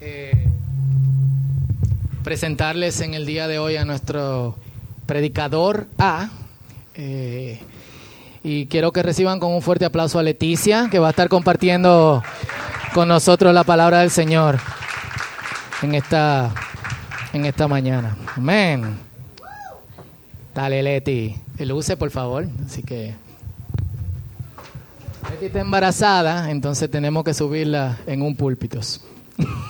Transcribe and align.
eh, 0.00 0.48
presentarles 2.22 3.00
en 3.00 3.14
el 3.14 3.24
día 3.24 3.48
de 3.48 3.58
hoy 3.58 3.76
a 3.76 3.84
nuestro 3.84 4.56
predicador 5.06 5.86
A. 5.98 6.30
Eh, 6.94 7.60
y 8.42 8.66
quiero 8.66 8.92
que 8.92 9.02
reciban 9.02 9.40
con 9.40 9.52
un 9.52 9.62
fuerte 9.62 9.84
aplauso 9.84 10.18
a 10.18 10.22
Leticia, 10.22 10.88
que 10.90 10.98
va 10.98 11.08
a 11.08 11.10
estar 11.10 11.28
compartiendo 11.28 12.22
con 12.94 13.08
nosotros 13.08 13.52
la 13.52 13.64
palabra 13.64 14.00
del 14.00 14.10
Señor 14.10 14.58
en 15.82 15.94
esta, 15.94 16.52
en 17.32 17.44
esta 17.44 17.68
mañana. 17.68 18.16
Amén. 18.36 18.98
Dale, 20.54 20.82
Leti. 20.82 21.36
Luce, 21.58 21.96
por 21.96 22.10
favor. 22.10 22.46
Así 22.64 22.82
que. 22.82 23.14
Leti 25.30 25.46
está 25.46 25.60
embarazada, 25.60 26.50
entonces 26.50 26.90
tenemos 26.90 27.24
que 27.24 27.34
subirla 27.34 27.98
en 28.06 28.22
un 28.22 28.36
púlpito. 28.36 28.80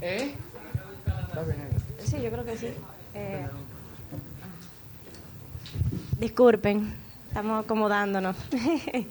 ¿Eh? 0.00 0.34
Sí, 2.04 2.22
yo 2.22 2.30
creo 2.30 2.44
que 2.44 2.56
sí. 2.56 2.72
Eh, 3.14 3.46
disculpen, 6.18 6.92
estamos 7.28 7.64
acomodándonos. 7.64 8.36
Voy 8.50 9.04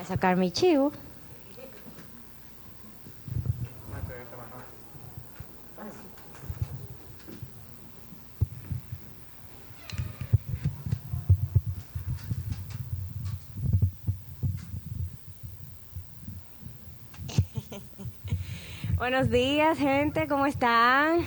a 0.00 0.04
sacar 0.04 0.36
mi 0.36 0.50
chivo. 0.50 0.92
Buenos 19.04 19.28
días, 19.28 19.76
gente, 19.76 20.26
¿cómo 20.26 20.46
están? 20.46 21.26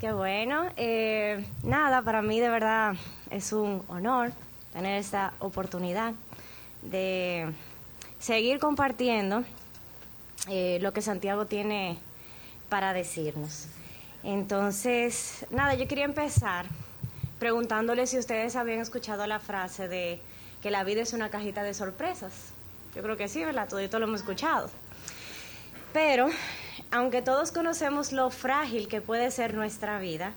Qué 0.00 0.12
bueno. 0.12 0.64
Eh, 0.78 1.44
nada, 1.62 2.00
para 2.00 2.22
mí 2.22 2.40
de 2.40 2.48
verdad 2.48 2.94
es 3.28 3.52
un 3.52 3.82
honor 3.88 4.32
tener 4.72 4.98
esta 4.98 5.34
oportunidad 5.40 6.14
de 6.80 7.52
seguir 8.18 8.58
compartiendo 8.60 9.44
eh, 10.48 10.78
lo 10.80 10.94
que 10.94 11.02
Santiago 11.02 11.44
tiene 11.44 11.98
para 12.70 12.94
decirnos. 12.94 13.66
Entonces, 14.24 15.44
nada, 15.50 15.74
yo 15.74 15.86
quería 15.86 16.06
empezar 16.06 16.64
preguntándole 17.38 18.06
si 18.06 18.16
ustedes 18.16 18.56
habían 18.56 18.80
escuchado 18.80 19.26
la 19.26 19.38
frase 19.38 19.86
de 19.86 20.22
que 20.62 20.70
la 20.70 20.82
vida 20.82 21.02
es 21.02 21.12
una 21.12 21.28
cajita 21.28 21.62
de 21.62 21.74
sorpresas. 21.74 22.54
Yo 22.94 23.02
creo 23.02 23.18
que 23.18 23.28
sí, 23.28 23.44
¿verdad? 23.44 23.68
Todito 23.68 23.98
lo 23.98 24.06
hemos 24.06 24.20
escuchado. 24.20 24.70
Pero, 25.96 26.28
aunque 26.90 27.22
todos 27.22 27.52
conocemos 27.52 28.12
lo 28.12 28.28
frágil 28.28 28.86
que 28.86 29.00
puede 29.00 29.30
ser 29.30 29.54
nuestra 29.54 29.98
vida, 29.98 30.34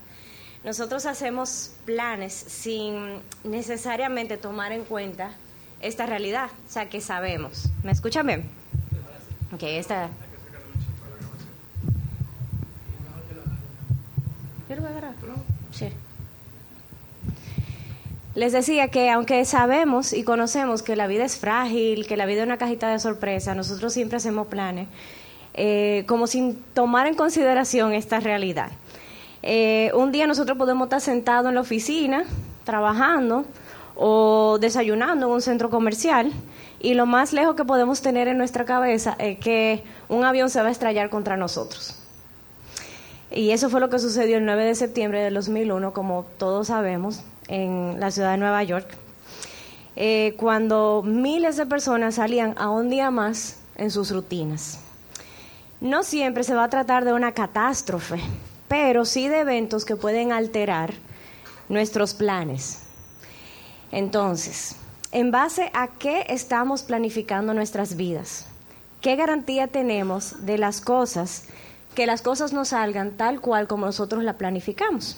nosotros 0.64 1.04
hacemos 1.04 1.72
planes 1.84 2.32
sin 2.32 3.20
necesariamente 3.44 4.38
tomar 4.38 4.72
en 4.72 4.84
cuenta 4.86 5.32
esta 5.82 6.06
realidad, 6.06 6.48
o 6.66 6.70
sea, 6.72 6.88
que 6.88 7.02
sabemos. 7.02 7.66
¿Me 7.82 7.92
escuchan 7.92 8.26
bien? 8.26 8.48
Ok, 9.52 9.64
esta... 9.64 10.08
Sí. 15.72 15.88
Les 18.34 18.52
decía 18.52 18.88
que 18.88 19.10
aunque 19.10 19.44
sabemos 19.44 20.14
y 20.14 20.24
conocemos 20.24 20.82
que 20.82 20.96
la 20.96 21.06
vida 21.06 21.26
es 21.26 21.36
frágil, 21.36 22.06
que 22.06 22.16
la 22.16 22.24
vida 22.24 22.40
es 22.40 22.46
una 22.46 22.56
cajita 22.56 22.90
de 22.90 22.98
sorpresa, 22.98 23.54
nosotros 23.54 23.92
siempre 23.92 24.16
hacemos 24.16 24.46
planes 24.46 24.88
eh, 25.54 26.04
como 26.06 26.26
sin 26.26 26.62
tomar 26.74 27.06
en 27.06 27.14
consideración 27.14 27.92
esta 27.92 28.20
realidad. 28.20 28.70
Eh, 29.42 29.90
un 29.94 30.12
día 30.12 30.26
nosotros 30.26 30.58
podemos 30.58 30.86
estar 30.86 31.00
sentados 31.00 31.48
en 31.48 31.54
la 31.54 31.62
oficina, 31.62 32.24
trabajando 32.64 33.44
o 33.94 34.58
desayunando 34.60 35.26
en 35.26 35.32
un 35.32 35.42
centro 35.42 35.70
comercial 35.70 36.32
y 36.78 36.94
lo 36.94 37.06
más 37.06 37.32
lejos 37.32 37.56
que 37.56 37.64
podemos 37.64 38.00
tener 38.00 38.28
en 38.28 38.38
nuestra 38.38 38.64
cabeza 38.64 39.16
es 39.18 39.38
que 39.38 39.84
un 40.08 40.24
avión 40.24 40.50
se 40.50 40.62
va 40.62 40.68
a 40.68 40.70
estrellar 40.70 41.10
contra 41.10 41.36
nosotros. 41.36 41.96
Y 43.30 43.50
eso 43.50 43.70
fue 43.70 43.80
lo 43.80 43.90
que 43.90 43.98
sucedió 43.98 44.38
el 44.38 44.44
9 44.44 44.64
de 44.64 44.74
septiembre 44.74 45.20
de 45.20 45.30
2001, 45.30 45.92
como 45.92 46.24
todos 46.36 46.66
sabemos, 46.66 47.22
en 47.48 48.00
la 48.00 48.10
ciudad 48.10 48.32
de 48.32 48.38
Nueva 48.38 48.62
York, 48.64 48.88
eh, 49.94 50.34
cuando 50.36 51.02
miles 51.04 51.56
de 51.56 51.66
personas 51.66 52.16
salían 52.16 52.54
a 52.58 52.70
un 52.70 52.90
día 52.90 53.10
más 53.10 53.58
en 53.76 53.90
sus 53.90 54.10
rutinas. 54.10 54.80
No 55.80 56.02
siempre 56.02 56.44
se 56.44 56.54
va 56.54 56.64
a 56.64 56.70
tratar 56.70 57.06
de 57.06 57.14
una 57.14 57.32
catástrofe, 57.32 58.20
pero 58.68 59.06
sí 59.06 59.28
de 59.28 59.40
eventos 59.40 59.86
que 59.86 59.96
pueden 59.96 60.30
alterar 60.30 60.92
nuestros 61.70 62.12
planes. 62.12 62.82
Entonces, 63.90 64.76
¿en 65.10 65.30
base 65.30 65.70
a 65.72 65.88
qué 65.88 66.26
estamos 66.28 66.82
planificando 66.82 67.54
nuestras 67.54 67.96
vidas? 67.96 68.46
¿Qué 69.00 69.16
garantía 69.16 69.68
tenemos 69.68 70.44
de 70.44 70.58
las 70.58 70.82
cosas, 70.82 71.44
que 71.94 72.04
las 72.04 72.20
cosas 72.20 72.52
no 72.52 72.66
salgan 72.66 73.12
tal 73.12 73.40
cual 73.40 73.66
como 73.66 73.86
nosotros 73.86 74.22
la 74.22 74.36
planificamos? 74.36 75.16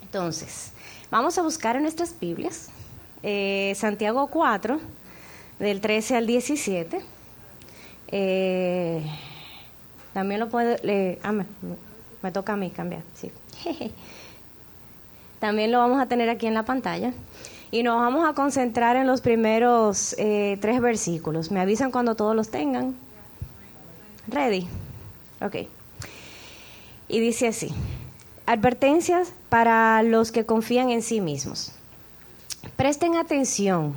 Entonces, 0.00 0.72
vamos 1.10 1.36
a 1.36 1.42
buscar 1.42 1.76
en 1.76 1.82
nuestras 1.82 2.18
Biblias, 2.18 2.70
eh, 3.22 3.74
Santiago 3.76 4.28
4, 4.28 4.80
del 5.58 5.82
13 5.82 6.16
al 6.16 6.26
17. 6.26 7.02
Eh, 8.08 9.02
también 10.16 10.40
lo 10.40 10.48
puede, 10.48 10.78
le, 10.82 11.18
ah, 11.22 11.30
me, 11.30 12.32
toca 12.32 12.54
a 12.54 12.56
mí 12.56 12.70
cambiar, 12.70 13.02
sí. 13.12 13.30
También 15.40 15.70
lo 15.70 15.76
vamos 15.76 16.00
a 16.00 16.06
tener 16.06 16.30
aquí 16.30 16.46
en 16.46 16.54
la 16.54 16.62
pantalla. 16.62 17.12
Y 17.70 17.82
nos 17.82 18.00
vamos 18.00 18.26
a 18.26 18.32
concentrar 18.32 18.96
en 18.96 19.06
los 19.06 19.20
primeros 19.20 20.14
eh, 20.16 20.56
tres 20.62 20.80
versículos. 20.80 21.50
Me 21.50 21.60
avisan 21.60 21.90
cuando 21.90 22.14
todos 22.14 22.34
los 22.34 22.50
tengan. 22.50 22.96
Ready. 24.28 24.66
Ok. 25.42 25.68
Y 27.08 27.20
dice 27.20 27.48
así. 27.48 27.74
Advertencias 28.46 29.34
para 29.50 30.02
los 30.02 30.32
que 30.32 30.46
confían 30.46 30.88
en 30.88 31.02
sí 31.02 31.20
mismos. 31.20 31.72
Presten 32.76 33.16
atención, 33.16 33.92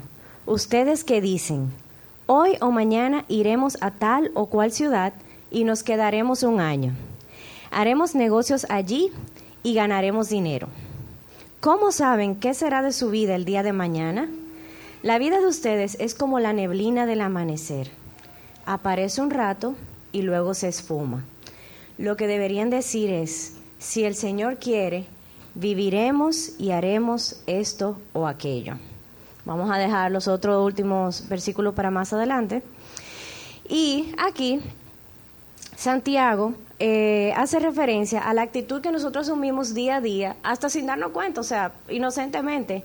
ustedes 0.45 1.05
que 1.05 1.21
dicen, 1.21 1.71
hoy 2.25 2.57
o 2.59 2.71
mañana 2.71 3.23
iremos 3.29 3.77
a 3.79 3.91
tal 3.91 4.31
o 4.33 4.47
cual 4.47 4.73
ciudad 4.73 5.13
y 5.51 5.63
nos 5.63 5.83
quedaremos 5.83 6.43
un 6.43 6.59
año. 6.59 6.93
Haremos 7.71 8.15
negocios 8.15 8.65
allí 8.69 9.11
y 9.63 9.73
ganaremos 9.73 10.29
dinero. 10.29 10.67
¿Cómo 11.59 11.91
saben 11.91 12.35
qué 12.35 12.53
será 12.53 12.81
de 12.81 12.91
su 12.91 13.09
vida 13.09 13.35
el 13.35 13.45
día 13.45 13.63
de 13.63 13.73
mañana? 13.73 14.29
La 15.03 15.17
vida 15.17 15.39
de 15.39 15.47
ustedes 15.47 15.97
es 15.99 16.15
como 16.15 16.39
la 16.39 16.53
neblina 16.53 17.05
del 17.05 17.21
amanecer. 17.21 17.91
Aparece 18.65 19.21
un 19.21 19.29
rato 19.29 19.75
y 20.11 20.21
luego 20.21 20.53
se 20.53 20.67
esfuma. 20.67 21.23
Lo 21.97 22.15
que 22.15 22.27
deberían 22.27 22.69
decir 22.69 23.09
es, 23.09 23.55
si 23.77 24.03
el 24.03 24.15
Señor 24.15 24.57
quiere, 24.57 25.05
viviremos 25.55 26.51
y 26.57 26.71
haremos 26.71 27.41
esto 27.47 27.99
o 28.13 28.27
aquello. 28.27 28.75
Vamos 29.45 29.71
a 29.71 29.77
dejar 29.77 30.11
los 30.11 30.27
otros 30.27 30.63
últimos 30.65 31.27
versículos 31.27 31.73
para 31.73 31.91
más 31.91 32.13
adelante. 32.13 32.61
Y 33.67 34.13
aquí 34.17 34.61
Santiago 35.75 36.53
eh, 36.79 37.33
hace 37.35 37.59
referencia 37.59 38.21
a 38.21 38.33
la 38.33 38.41
actitud 38.41 38.81
que 38.81 38.91
nosotros 38.91 39.27
asumimos 39.27 39.73
día 39.73 39.97
a 39.97 40.01
día, 40.01 40.35
hasta 40.43 40.69
sin 40.69 40.85
darnos 40.85 41.11
cuenta, 41.11 41.41
o 41.41 41.43
sea, 41.43 41.71
inocentemente, 41.89 42.83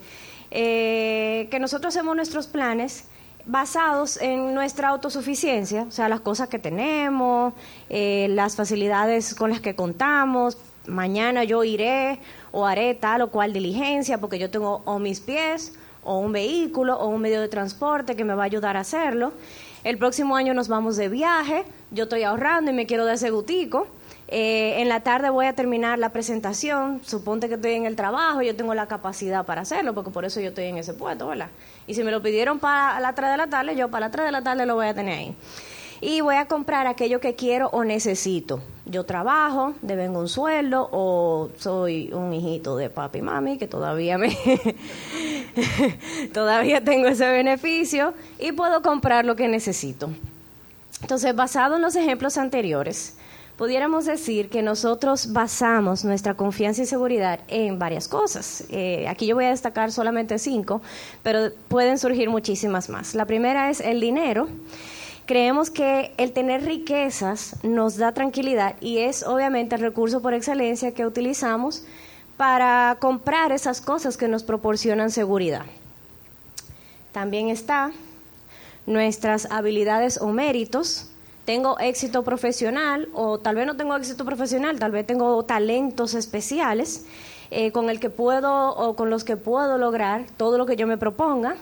eh, 0.51 1.49
que 1.51 1.59
nosotros 1.59 1.95
hacemos 1.95 2.15
nuestros 2.15 2.47
planes 2.47 3.05
basados 3.47 4.17
en 4.21 4.55
nuestra 4.55 4.89
autosuficiencia, 4.89 5.83
o 5.83 5.91
sea, 5.91 6.09
las 6.09 6.21
cosas 6.21 6.49
que 6.49 6.59
tenemos, 6.59 7.53
eh, 7.91 8.27
las 8.31 8.57
facilidades 8.57 9.35
con 9.35 9.51
las 9.51 9.61
que 9.61 9.75
contamos. 9.75 10.57
Mañana 10.87 11.45
yo 11.45 11.65
iré 11.65 12.21
o 12.53 12.67
haré 12.67 12.95
tal 12.95 13.23
o 13.23 13.31
cual 13.31 13.53
diligencia 13.53 14.19
porque 14.19 14.39
yo 14.39 14.51
tengo 14.51 14.83
o 14.85 14.99
mis 14.99 15.21
pies 15.21 15.73
o 16.03 16.19
un 16.19 16.33
vehículo 16.33 16.99
o 16.99 17.09
un 17.09 17.21
medio 17.21 17.41
de 17.41 17.49
transporte 17.49 18.17
que 18.17 18.25
me 18.25 18.35
va 18.35 18.43
a 18.43 18.47
ayudar 18.47 18.77
a 18.77 18.81
hacerlo. 18.81 19.33
El 19.85 19.99
próximo 19.99 20.35
año 20.35 20.55
nos 20.55 20.69
vamos 20.69 20.97
de 20.97 21.11
viaje, 21.11 21.63
yo 21.91 22.05
estoy 22.05 22.23
ahorrando 22.23 22.71
y 22.71 22.75
me 22.75 22.87
quiero 22.87 23.05
dar 23.05 23.17
ese 23.17 23.29
gutico. 23.29 23.87
Eh, 24.29 24.81
en 24.81 24.89
la 24.89 25.01
tarde 25.01 25.29
voy 25.29 25.45
a 25.45 25.53
terminar 25.53 25.99
la 25.99 26.09
presentación, 26.09 27.03
suponte 27.05 27.49
que 27.49 27.57
estoy 27.57 27.73
en 27.73 27.85
el 27.85 27.95
trabajo, 27.95 28.41
yo 28.41 28.57
tengo 28.57 28.73
la 28.73 28.87
capacidad 28.87 29.45
para 29.45 29.61
hacerlo, 29.61 29.93
porque 29.93 30.11
por 30.11 30.25
eso 30.25 30.41
yo 30.41 30.49
estoy 30.49 30.65
en 30.65 30.79
ese 30.79 30.95
puesto, 30.95 31.27
¿verdad? 31.27 31.51
Y 31.87 31.93
si 31.93 32.03
me 32.03 32.11
lo 32.11 32.23
pidieron 32.23 32.59
para 32.61 32.99
las 32.99 33.15
3 33.15 33.33
de 33.33 33.37
la 33.37 33.47
tarde, 33.49 33.77
yo 33.77 33.91
para 33.91 34.07
las 34.07 34.13
3 34.13 34.25
de 34.25 34.33
la 34.33 34.43
tarde 34.43 34.65
lo 34.65 34.75
voy 34.75 34.87
a 34.87 34.95
tener 34.95 35.19
ahí. 35.19 35.37
Y 36.01 36.23
voy 36.23 36.37
a 36.37 36.47
comprar 36.47 36.87
aquello 36.87 37.21
que 37.21 37.35
quiero 37.35 37.69
o 37.69 37.85
necesito. 37.85 38.63
Yo 38.87 39.05
trabajo, 39.05 39.75
devengo 39.81 40.21
un 40.21 40.29
sueldo 40.29 40.89
o 40.93 41.51
soy 41.59 42.13
un 42.13 42.33
hijito 42.35 42.77
de 42.77 42.91
papi 42.91 43.19
y 43.19 43.23
mami 43.23 43.59
que 43.59 43.67
todavía 43.67 44.19
me 44.19 44.37
todavía 46.35 46.85
tengo 46.85 47.09
ese 47.09 47.31
beneficio 47.31 48.13
y 48.39 48.53
puedo 48.53 48.83
comprar 48.83 49.25
lo 49.25 49.37
que 49.37 49.49
necesito. 49.49 50.11
Entonces, 51.01 51.35
basado 51.35 51.77
en 51.77 51.83
los 51.83 51.97
ejemplos 51.97 52.39
anteriores, 52.39 53.17
pudiéramos 53.57 54.05
decir 54.05 54.49
que 54.49 54.63
nosotros 54.63 55.33
basamos 55.33 56.05
nuestra 56.05 56.35
confianza 56.35 56.83
y 56.83 56.87
seguridad 56.87 57.41
en 57.49 57.79
varias 57.79 58.09
cosas. 58.09 58.65
Eh, 58.69 59.07
aquí 59.09 59.27
yo 59.27 59.35
voy 59.35 59.45
a 59.47 59.51
destacar 59.51 59.93
solamente 59.93 60.39
cinco, 60.39 60.83
pero 61.23 61.51
pueden 61.69 61.99
surgir 61.99 62.31
muchísimas 62.31 62.89
más. 62.89 63.15
La 63.15 63.27
primera 63.27 63.71
es 63.71 63.81
el 63.81 64.01
dinero. 64.01 64.49
Creemos 65.27 65.71
que 65.71 66.13
el 66.19 66.33
tener 66.33 66.65
riquezas 66.65 67.57
nos 67.63 67.97
da 67.97 68.13
tranquilidad 68.13 68.77
y 68.83 68.99
es 68.99 69.23
obviamente 69.23 69.75
el 69.75 69.81
recurso 69.81 70.21
por 70.21 70.35
excelencia 70.35 70.93
que 70.93 71.07
utilizamos 71.07 71.83
para 72.37 72.99
comprar 73.01 73.51
esas 73.51 73.81
cosas 73.81 74.19
que 74.19 74.29
nos 74.29 74.43
proporcionan 74.43 75.11
seguridad. 75.11 75.65
También 77.13 77.49
está 77.49 77.91
nuestras 78.85 79.51
habilidades 79.51 80.21
o 80.21 80.27
méritos. 80.27 81.09
Tengo 81.47 81.79
éxito 81.79 82.23
profesional 82.23 83.09
o 83.15 83.39
tal 83.39 83.55
vez 83.55 83.67
no 83.67 83.79
tengo 83.79 83.97
éxito 83.97 84.27
profesional, 84.27 84.79
tal 84.79 84.93
vez 84.93 85.07
tengo 85.07 85.43
talentos 85.45 86.13
especiales 86.13 87.07
eh, 87.51 87.73
con 87.73 87.89
el 87.89 87.99
que 87.99 88.11
puedo 88.11 88.75
o 88.75 88.95
con 88.95 89.09
los 89.09 89.25
que 89.25 89.39
puedo 89.39 89.79
lograr 89.79 90.27
todo 90.37 90.59
lo 90.59 90.67
que 90.67 90.77
yo 90.77 90.87
me 90.87 90.99
proponga. 90.99 91.57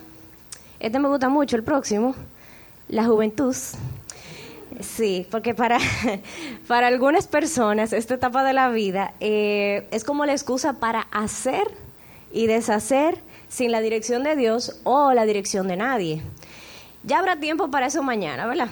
Este 0.80 0.98
me 0.98 1.06
gusta 1.06 1.28
mucho, 1.28 1.54
el 1.54 1.62
próximo 1.62 2.16
la 2.92 3.06
juventud. 3.06 3.56
Sí, 4.80 5.26
porque 5.30 5.54
para, 5.54 5.78
para 6.68 6.86
algunas 6.86 7.26
personas 7.26 7.92
esta 7.92 8.14
etapa 8.14 8.44
de 8.44 8.52
la 8.52 8.68
vida 8.68 9.14
eh, 9.18 9.88
es 9.90 10.04
como 10.04 10.26
la 10.26 10.32
excusa 10.32 10.74
para 10.74 11.08
hacer 11.10 11.64
y 12.30 12.46
deshacer 12.46 13.18
sin 13.48 13.72
la 13.72 13.80
dirección 13.80 14.22
de 14.22 14.36
Dios 14.36 14.78
o 14.84 15.12
la 15.12 15.24
dirección 15.24 15.68
de 15.68 15.76
nadie. 15.76 16.22
Ya 17.02 17.18
habrá 17.18 17.36
tiempo 17.40 17.70
para 17.70 17.86
eso 17.86 18.02
mañana, 18.02 18.46
¿verdad? 18.46 18.68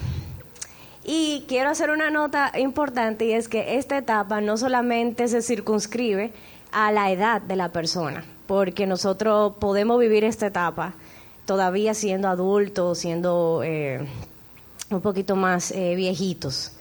Y 1.03 1.45
quiero 1.47 1.69
hacer 1.69 1.89
una 1.89 2.11
nota 2.11 2.51
importante 2.59 3.25
y 3.25 3.33
es 3.33 3.47
que 3.47 3.77
esta 3.77 3.97
etapa 3.97 4.39
no 4.39 4.55
solamente 4.55 5.27
se 5.27 5.41
circunscribe 5.41 6.31
a 6.71 6.91
la 6.91 7.11
edad 7.11 7.41
de 7.41 7.55
la 7.55 7.69
persona, 7.69 8.23
porque 8.45 8.85
nosotros 8.85 9.53
podemos 9.59 9.99
vivir 9.99 10.23
esta 10.23 10.47
etapa 10.47 10.93
todavía 11.51 11.93
siendo 11.93 12.29
adultos, 12.29 12.99
siendo 12.99 13.59
eh, 13.61 13.99
un 14.89 15.01
poquito 15.01 15.35
más 15.35 15.71
eh, 15.71 15.95
viejitos. 15.95 16.71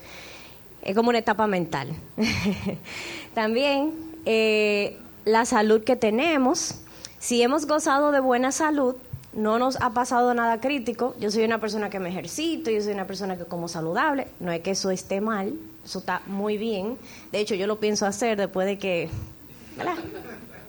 Es 0.81 0.95
como 0.95 1.09
una 1.09 1.19
etapa 1.19 1.49
mental. 1.49 1.89
También 3.35 3.93
eh, 4.27 4.97
la 5.25 5.45
salud 5.45 5.83
que 5.83 5.97
tenemos. 5.97 6.77
Si 7.19 7.43
hemos 7.43 7.67
gozado 7.67 8.13
de 8.13 8.21
buena 8.21 8.53
salud, 8.53 8.95
no 9.33 9.59
nos 9.59 9.75
ha 9.81 9.91
pasado 9.91 10.35
nada 10.35 10.61
crítico. 10.61 11.17
Yo 11.19 11.33
soy 11.33 11.43
una 11.43 11.59
persona 11.59 11.91
que 11.91 11.99
me 11.99 12.11
ejercito, 12.11 12.71
yo 12.71 12.81
soy 12.81 12.93
una 12.93 13.09
persona 13.09 13.37
que 13.37 13.47
como 13.47 13.67
saludable. 13.67 14.29
No 14.39 14.53
es 14.53 14.61
que 14.61 14.71
eso 14.71 14.93
esté 14.93 15.21
mal, 15.21 15.55
eso 15.85 15.99
está 15.99 16.23
muy 16.27 16.59
bien. 16.59 16.97
De 17.33 17.41
hecho, 17.41 17.57
yo 17.57 17.67
lo 17.67 17.81
pienso 17.81 18.07
hacer 18.07 18.39
después 18.39 18.69
de 18.69 18.79
que... 18.79 19.09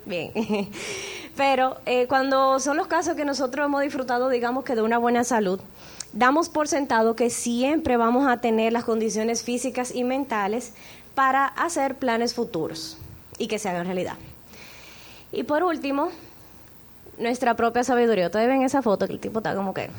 Bien. 0.06 0.32
Pero 1.38 1.78
eh, 1.86 2.08
cuando 2.08 2.60
son 2.60 2.78
los 2.78 2.88
casos 2.88 3.16
que 3.16 3.26
nosotros 3.26 3.66
hemos 3.66 3.82
disfrutado, 3.82 4.30
digamos 4.30 4.64
que 4.64 4.76
de 4.76 4.82
una 4.82 4.98
buena 4.98 5.24
salud, 5.24 5.60
damos 6.14 6.50
por 6.50 6.68
sentado 6.68 7.16
que 7.16 7.30
siempre 7.30 7.98
vamos 7.98 8.28
a 8.28 8.42
tener 8.42 8.74
las 8.74 8.84
condiciones 8.84 9.44
físicas 9.44 9.94
y 9.94 10.04
mentales 10.04 10.74
para 11.16 11.46
hacer 11.46 11.96
planes 11.96 12.34
futuros 12.34 12.98
y 13.38 13.48
que 13.48 13.60
se 13.60 13.70
hagan 13.70 13.86
realidad. 13.86 14.16
Y 15.32 15.44
por 15.44 15.64
último, 15.64 16.10
nuestra 17.18 17.56
propia 17.56 17.84
sabiduría. 17.84 18.28
Ustedes 18.28 18.48
ven 18.48 18.64
esa 18.64 18.82
foto 18.82 19.08
que 19.08 19.14
el 19.14 19.20
tipo 19.20 19.40
está 19.40 19.56
como 19.56 19.74
que, 19.74 19.90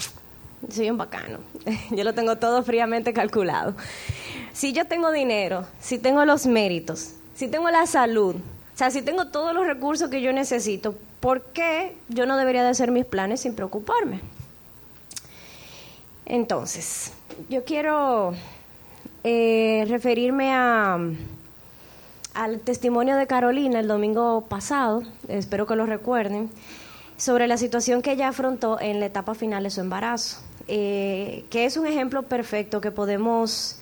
soy 0.69 0.91
un 0.91 0.99
bacano. 0.99 1.39
yo 1.91 2.05
lo 2.05 2.15
tengo 2.15 2.37
todo 2.37 2.63
fríamente 2.63 3.13
calculado. 3.13 3.75
Si 4.53 4.73
yo 4.73 4.87
tengo 4.87 5.11
dinero, 5.11 5.67
si 5.81 5.99
tengo 5.99 6.25
los 6.25 6.47
méritos, 6.47 7.15
si 7.35 7.49
tengo 7.49 7.71
la 7.71 7.87
salud, 7.87 8.37
o 8.75 8.79
sea, 8.79 8.91
si 8.91 9.03
tengo 9.03 9.27
todos 9.27 9.55
los 9.55 9.67
recursos 9.67 10.09
que 10.09 10.23
yo 10.23 10.33
necesito, 10.33 10.95
¿por 11.21 11.43
qué 11.43 11.95
yo 12.09 12.25
no 12.27 12.37
debería 12.37 12.63
de 12.63 12.71
hacer 12.71 12.91
mis 12.91 13.05
planes 13.05 13.41
sin 13.41 13.55
preocuparme? 13.55 14.21
Entonces, 16.25 17.13
yo 17.51 17.65
quiero 17.65 18.33
eh, 19.25 19.85
referirme 19.89 20.53
a, 20.55 20.99
al 22.33 22.61
testimonio 22.61 23.17
de 23.17 23.27
Carolina 23.27 23.81
el 23.81 23.89
domingo 23.89 24.47
pasado, 24.49 25.03
espero 25.29 25.67
que 25.67 25.77
lo 25.77 25.85
recuerden, 25.85 26.51
sobre 27.19 27.47
la 27.47 27.59
situación 27.59 28.01
que 28.01 28.13
ella 28.13 28.29
afrontó 28.29 28.81
en 28.81 29.01
la 29.01 29.07
etapa 29.07 29.35
final 29.35 29.65
de 29.65 29.71
su 29.71 29.81
embarazo, 29.81 30.41
eh, 30.67 31.45
que 31.51 31.67
es 31.67 31.77
un 31.77 31.87
ejemplo 31.87 32.23
perfecto 32.23 32.81
que 32.81 32.91
podemos 32.91 33.82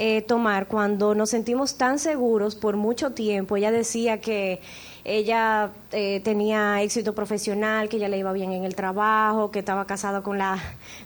eh, 0.00 0.22
tomar 0.22 0.68
cuando 0.68 1.12
nos 1.16 1.30
sentimos 1.30 1.76
tan 1.76 1.98
seguros 1.98 2.54
por 2.54 2.76
mucho 2.76 3.10
tiempo. 3.10 3.56
Ella 3.56 3.72
decía 3.72 4.20
que 4.20 4.60
ella 5.04 5.72
eh, 5.90 6.20
tenía 6.22 6.80
éxito 6.82 7.16
profesional, 7.16 7.88
que 7.88 7.96
ella 7.96 8.08
le 8.08 8.16
iba 8.16 8.32
bien 8.32 8.52
en 8.52 8.62
el 8.62 8.76
trabajo, 8.76 9.50
que 9.50 9.58
estaba 9.58 9.88
casada 9.88 10.22
con 10.22 10.38
la 10.38 10.56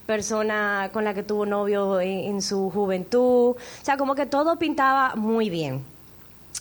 persona 0.05 0.91
con 0.93 1.05
la 1.05 1.15
que 1.15 1.23
tuvo 1.23 1.47
novio 1.47 2.03
en, 2.03 2.43
su 2.43 2.69
juventud. 2.69 3.57
O 3.57 3.57
sea, 3.81 3.97
como 3.97 4.15
que 4.15 4.27
todo 4.27 4.59
pintaba 4.59 5.15
muy 5.17 5.49
bien. 5.49 5.83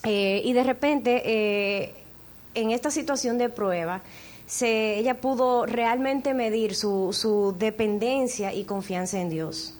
Eh, 0.05 0.41
y 0.45 0.53
de 0.53 0.63
repente, 0.63 1.93
en 2.53 2.71
esta 2.71 2.91
situación 2.91 3.39
de 3.39 3.49
prueba, 3.49 4.03
se, 4.45 4.97
ella 4.97 5.19
pudo 5.19 5.65
realmente 5.65 6.33
medir 6.33 6.75
su, 6.75 7.11
su 7.11 7.53
dependencia 7.59 8.53
y 8.53 8.63
confianza 8.63 9.19
en 9.19 9.29
Dios 9.29 9.75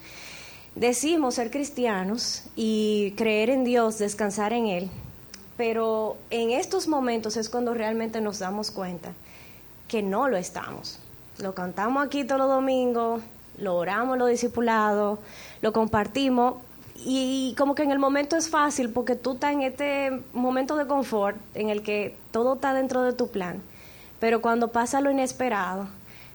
decimos 0.76 1.36
ser 1.36 1.52
cristianos 1.52 2.44
y 2.56 3.14
creer 3.18 3.50
en 3.50 3.64
Dios, 3.64 3.98
descansar 3.98 4.54
en 4.54 4.68
Él, 4.68 4.90
pero 5.58 6.18
en 6.30 6.52
estos 6.52 6.88
momentos 6.88 7.38
es 7.38 7.50
cuando 7.50 7.74
realmente 7.74 8.22
nos 8.22 8.40
damos 8.40 8.72
cuenta 8.72 9.14
que 9.88 10.02
no 10.02 10.28
lo 10.28 10.38
estamos. 10.38 11.00
Lo 11.40 11.54
cantamos 11.54 12.06
aquí 12.06 12.24
todos 12.24 12.40
los 12.40 12.50
domingos, 12.50 13.22
lo 13.58 13.76
oramos 13.76 14.18
los 14.18 14.30
discipulados, 14.30 15.20
lo 15.62 15.74
compartimos 15.74 16.56
y 17.04 17.56
como 17.58 17.76
que 17.76 17.84
en 17.84 17.92
el 17.92 18.00
momento 18.00 18.36
es 18.36 18.50
fácil 18.50 18.90
porque 18.90 19.16
tú 19.16 19.34
estás 19.34 19.54
en 19.54 19.62
este 19.64 20.22
momento 20.34 20.76
de 20.76 20.88
confort 20.88 21.38
en 21.56 21.70
el 21.70 21.84
que 21.84 22.16
todo 22.32 22.56
está 22.56 22.74
dentro 22.74 23.02
de 23.04 23.14
tu 23.14 23.30
plan, 23.30 23.62
pero 24.20 24.42
cuando 24.42 24.70
pasa 24.70 25.02
lo 25.02 25.12
inesperado, 25.12 25.88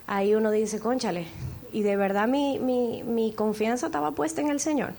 ahí 0.07 0.35
uno 0.35 0.51
dice, 0.51 0.81
conchale, 0.81 1.27
y 1.73 1.83
de 1.83 1.97
verdad 1.97 2.29
mi, 2.29 2.59
mi, 2.59 3.03
mi 3.03 3.33
confianza 3.33 3.87
estaba 3.87 4.13
puesta 4.13 4.41
en 4.41 4.51
el 4.51 4.61
Señor. 4.61 4.93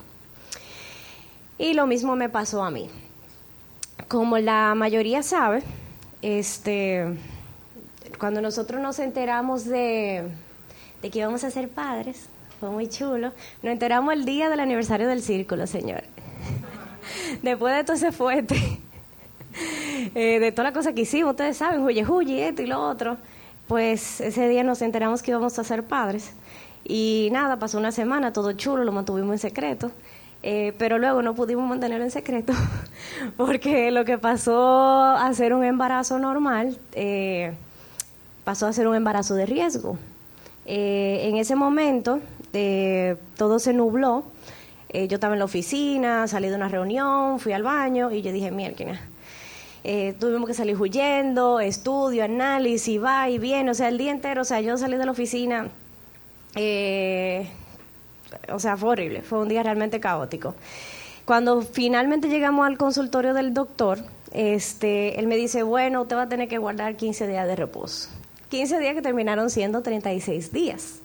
Y 1.57 1.73
lo 1.73 1.87
mismo 1.87 2.15
me 2.15 2.29
pasó 2.29 2.63
a 2.63 2.71
mí. 2.71 2.89
Como 4.07 4.37
la 4.37 4.75
mayoría 4.75 5.23
sabe, 5.23 5.63
este, 6.21 7.05
cuando 8.19 8.41
nosotros 8.41 8.81
nos 8.81 8.99
enteramos 8.99 9.65
de, 9.65 10.23
de 11.01 11.09
que 11.09 11.19
íbamos 11.19 11.43
a 11.43 11.51
ser 11.51 11.69
padres, 11.69 12.27
fue 12.59 12.69
muy 12.69 12.89
chulo, 12.89 13.33
nos 13.61 13.71
enteramos 13.71 14.13
el 14.13 14.25
día 14.25 14.49
del 14.49 14.59
aniversario 14.59 15.07
del 15.07 15.21
círculo, 15.21 15.67
señor. 15.67 16.03
Después 17.41 17.75
de 17.75 17.83
todo 17.83 17.95
ese 17.95 18.11
fuerte, 18.11 18.55
eh, 20.15 20.39
de 20.39 20.51
toda 20.51 20.69
la 20.69 20.73
cosa 20.73 20.93
que 20.93 21.01
hicimos, 21.01 21.31
ustedes 21.31 21.57
saben, 21.57 21.81
huye, 21.81 22.05
huye, 22.05 22.47
esto 22.47 22.61
y 22.61 22.67
lo 22.67 22.79
otro, 22.81 23.17
pues 23.67 24.21
ese 24.21 24.47
día 24.47 24.63
nos 24.63 24.81
enteramos 24.81 25.21
que 25.21 25.31
íbamos 25.31 25.57
a 25.59 25.63
ser 25.63 25.83
padres. 25.83 26.31
Y 26.83 27.29
nada, 27.31 27.57
pasó 27.59 27.77
una 27.77 27.91
semana, 27.91 28.31
todo 28.31 28.53
chulo, 28.53 28.83
lo 28.83 28.91
mantuvimos 28.91 29.33
en 29.33 29.39
secreto. 29.39 29.91
Eh, 30.43 30.73
pero 30.77 30.99
luego 30.99 31.21
no 31.21 31.33
pudimos 31.33 31.67
mantenerlo 31.67 32.05
en 32.05 32.11
secreto 32.11 32.53
porque 33.37 33.89
lo 33.89 34.05
que 34.05 34.19
pasó 34.19 35.01
a 35.01 35.33
ser 35.33 35.53
un 35.53 35.63
embarazo 35.63 36.19
normal 36.19 36.77
eh, 36.93 37.53
pasó 38.43 38.67
a 38.67 38.73
ser 38.73 38.87
un 38.87 38.95
embarazo 38.95 39.33
de 39.33 39.45
riesgo. 39.45 39.97
Eh, 40.65 41.21
en 41.23 41.37
ese 41.37 41.55
momento 41.55 42.19
todo 43.35 43.59
se 43.59 43.73
nubló. 43.73 44.23
yo 44.93 45.15
estaba 45.15 45.35
en 45.35 45.39
la 45.39 45.45
oficina, 45.45 46.27
salí 46.27 46.49
de 46.49 46.55
una 46.55 46.69
reunión, 46.69 47.39
fui 47.39 47.53
al 47.53 47.61
baño 47.61 48.11
y 48.11 48.21
yo 48.21 48.31
dije, 48.31 48.49
mierda, 49.87 50.19
tuvimos 50.19 50.47
que 50.47 50.53
salir 50.53 50.79
huyendo, 50.79 51.59
estudio, 51.59 52.23
análisis, 52.23 53.01
va 53.01 53.29
y 53.29 53.39
viene, 53.39 53.71
o 53.71 53.73
sea, 53.73 53.87
el 53.87 53.97
día 53.97 54.11
entero, 54.11 54.41
o 54.41 54.45
sea, 54.45 54.61
yo 54.61 54.77
salí 54.77 54.97
de 54.97 55.05
la 55.05 55.11
oficina 55.11 55.69
eh, 56.55 57.47
o 58.51 58.59
sea, 58.59 58.77
fue 58.77 58.89
horrible, 58.89 59.21
fue 59.21 59.39
un 59.39 59.47
día 59.47 59.63
realmente 59.63 59.99
caótico. 59.99 60.55
Cuando 61.25 61.61
finalmente 61.61 62.29
llegamos 62.29 62.65
al 62.65 62.77
consultorio 62.77 63.33
del 63.33 63.53
doctor, 63.53 63.99
este, 64.31 65.19
él 65.19 65.27
me 65.27 65.35
dice, 65.35 65.63
bueno, 65.63 66.01
usted 66.01 66.15
va 66.15 66.23
a 66.23 66.29
tener 66.29 66.47
que 66.47 66.57
guardar 66.57 66.95
15 66.95 67.27
días 67.27 67.47
de 67.47 67.55
reposo. 67.55 68.09
15 68.49 68.79
días 68.79 68.95
que 68.95 69.01
terminaron 69.01 69.49
siendo 69.49 69.81
36 69.81 70.51
días. 70.51 71.01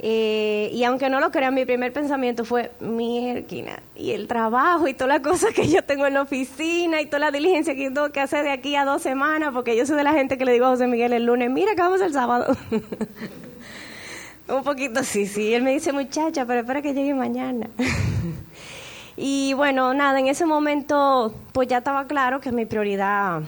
Eh, 0.00 0.70
y 0.72 0.84
aunque 0.84 1.10
no 1.10 1.18
lo 1.18 1.32
crean, 1.32 1.54
mi 1.54 1.64
primer 1.64 1.92
pensamiento 1.92 2.44
fue, 2.44 2.70
mierda, 2.80 3.82
y 3.96 4.12
el 4.12 4.28
trabajo 4.28 4.86
y 4.86 4.94
todas 4.94 5.08
las 5.08 5.20
cosas 5.20 5.52
que 5.52 5.66
yo 5.66 5.82
tengo 5.82 6.06
en 6.06 6.14
la 6.14 6.22
oficina 6.22 7.00
y 7.00 7.06
toda 7.06 7.18
la 7.18 7.30
diligencia 7.32 7.74
que 7.74 7.90
tengo 7.90 8.10
que 8.10 8.20
hacer 8.20 8.44
de 8.44 8.52
aquí 8.52 8.76
a 8.76 8.84
dos 8.84 9.02
semanas, 9.02 9.50
porque 9.52 9.76
yo 9.76 9.84
soy 9.86 9.96
de 9.96 10.04
la 10.04 10.12
gente 10.12 10.38
que 10.38 10.44
le 10.44 10.52
digo 10.52 10.66
a 10.66 10.70
José 10.70 10.86
Miguel 10.86 11.12
el 11.12 11.24
lunes, 11.24 11.50
mira 11.50 11.74
que 11.74 11.82
vamos 11.82 12.00
el 12.00 12.12
sábado. 12.12 12.56
Un 14.48 14.62
poquito 14.62 15.02
sí, 15.02 15.26
sí. 15.26 15.52
Él 15.52 15.62
me 15.62 15.72
dice, 15.72 15.92
muchacha, 15.92 16.46
pero 16.46 16.60
espera 16.60 16.80
que 16.80 16.94
llegue 16.94 17.12
mañana. 17.12 17.68
y 19.16 19.52
bueno, 19.54 19.92
nada, 19.94 20.20
en 20.20 20.28
ese 20.28 20.46
momento 20.46 21.34
pues 21.52 21.68
ya 21.68 21.78
estaba 21.78 22.06
claro 22.06 22.40
que 22.40 22.52
mi 22.52 22.66
prioridad 22.66 23.42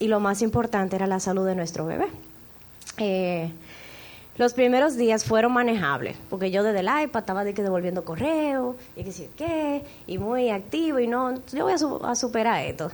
y 0.00 0.08
lo 0.08 0.18
más 0.20 0.42
importante 0.42 0.96
era 0.96 1.06
la 1.06 1.20
salud 1.20 1.46
de 1.46 1.54
nuestro 1.54 1.86
bebé. 1.86 2.08
Eh, 2.98 3.50
los 4.36 4.52
primeros 4.52 4.96
días 4.96 5.24
fueron 5.24 5.52
manejables, 5.52 6.16
porque 6.28 6.50
yo 6.50 6.62
desde 6.62 6.80
el 6.80 6.86
iPad 6.86 7.20
estaba 7.20 7.44
de 7.44 7.54
que 7.54 7.62
devolviendo 7.62 8.04
correo, 8.04 8.76
y 8.96 9.04
que 9.04 9.12
sí, 9.12 9.28
qué, 9.36 9.84
y 10.06 10.18
muy 10.18 10.50
activo, 10.50 10.98
y 10.98 11.06
no, 11.06 11.34
yo 11.52 11.64
voy 11.64 11.74
a, 12.02 12.14
superar 12.16 12.64
esto. 12.64 12.90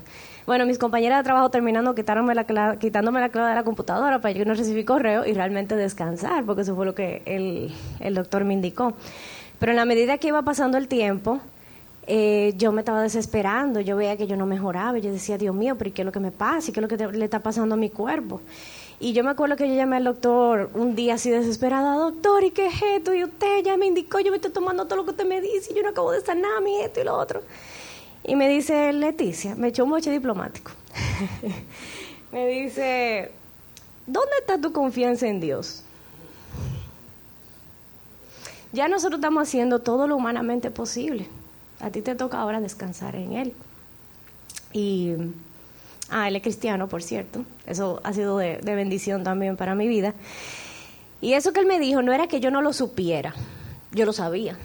Bueno, 0.47 0.67
mis 0.67 0.79
compañeras 0.79 1.21
de 1.21 1.25
trabajo 1.25 1.51
terminando 1.51 1.95
quitándome 1.95 2.35
la, 2.35 2.77
quitándome 2.79 3.21
la 3.21 3.31
clave 3.31 3.51
de 3.51 3.55
la 3.55 3.65
computadora 3.65 4.21
para 4.21 4.33
yo 4.33 4.45
no 4.45 4.55
recibir 4.55 4.85
correo 4.85 5.25
y 5.25 5.33
realmente 5.33 5.77
descansar, 5.77 6.45
porque 6.45 6.63
eso 6.63 6.77
fue 6.77 6.85
lo 6.85 6.95
que 6.95 7.23
el, 7.25 7.73
el 8.01 8.15
doctor 8.15 8.45
me 8.45 8.53
indicó. 8.53 8.95
Pero 9.59 9.73
en 9.73 9.77
la 9.77 9.85
medida 9.85 10.19
que 10.19 10.29
iba 10.29 10.43
pasando 10.43 10.77
el 10.77 10.89
tiempo, 10.89 11.41
eh, 12.07 12.55
yo 12.57 12.73
me 12.73 12.81
estaba 12.81 13.03
desesperando, 13.03 13.81
yo 13.81 13.97
veía 13.97 14.17
que 14.17 14.27
yo 14.27 14.37
no 14.37 14.45
mejoraba, 14.45 14.99
yo 14.99 15.13
decía, 15.13 15.39
Dios 15.39 15.55
mío, 15.55 15.77
pero 15.79 15.93
¿qué 15.95 16.03
es 16.03 16.07
lo 16.07 16.13
que 16.13 16.21
me 16.21 16.33
pasa? 16.33 16.71
¿Y 16.71 16.73
qué 16.73 16.81
es 16.81 16.83
lo 16.83 16.89
que 16.89 17.17
le 17.17 17.25
está 17.25 17.41
pasando 17.41 17.75
a 17.75 17.79
mi 17.79 17.89
cuerpo? 17.89 18.41
Y 19.03 19.15
yo 19.15 19.25
me 19.25 19.31
acuerdo 19.31 19.57
que 19.57 19.67
yo 19.67 19.75
llamé 19.75 19.97
al 19.97 20.05
doctor 20.05 20.71
un 20.75 20.95
día 20.95 21.15
así 21.15 21.31
desesperada, 21.31 21.95
doctor, 21.95 22.45
¿y 22.45 22.51
qué 22.51 22.67
es 22.67 22.83
esto? 22.97 23.15
Y 23.15 23.25
usted 23.25 23.65
ya 23.65 23.79
me 23.79 23.87
indicó, 23.87 24.21
yo 24.21 24.31
me 24.31 24.37
estoy 24.37 24.53
tomando 24.53 24.85
todo 24.85 24.97
lo 24.97 25.05
que 25.05 25.13
usted 25.13 25.27
me 25.27 25.41
dice, 25.41 25.73
yo 25.75 25.83
no 25.83 25.89
acabo 25.89 26.13
de 26.13 26.21
sanar 26.21 26.61
mi 26.63 26.83
esto 26.83 27.01
y 27.01 27.05
lo 27.05 27.17
otro. 27.17 27.43
Y 28.25 28.37
me 28.37 28.47
dice, 28.47 28.93
Leticia, 28.93 29.55
me 29.55 29.69
echó 29.69 29.85
un 29.85 29.91
moche 29.91 30.11
diplomático. 30.11 30.73
me 32.33 32.47
dice, 32.49 33.33
¿dónde 34.07 34.33
está 34.39 34.61
tu 34.61 34.71
confianza 34.73 35.27
en 35.27 35.41
Dios? 35.41 35.83
Ya 38.73 38.87
nosotros 38.89 39.19
estamos 39.19 39.49
haciendo 39.49 39.79
todo 39.79 40.07
lo 40.07 40.17
humanamente 40.17 40.71
posible. 40.71 41.27
A 41.81 41.89
ti 41.89 42.03
te 42.03 42.15
toca 42.15 42.39
ahora 42.39 42.61
descansar 42.61 43.17
en 43.17 43.33
Él. 43.33 43.55
Y 44.75 45.15
Ah, 46.11 46.27
él 46.27 46.37
es 46.37 46.43
cristiano, 46.43 46.89
por 46.89 47.03
cierto. 47.03 47.45
Eso 47.67 48.01
ha 48.03 48.13
sido 48.13 48.37
de, 48.37 48.59
bendición 48.63 49.23
también 49.23 49.57
para 49.57 49.75
mi 49.77 49.87
vida. 49.87 50.15
Y 51.21 51.35
eso 51.35 51.53
que 51.53 51.61
él 51.61 51.67
me 51.67 51.79
dijo 51.79 52.03
no 52.03 52.13
era 52.13 52.27
que 52.27 52.41
yo 52.41 52.51
no 52.51 52.63
lo 52.63 52.73
supiera, 52.73 53.35
yo 53.93 54.05
lo 54.05 54.13
sabía. 54.13 54.57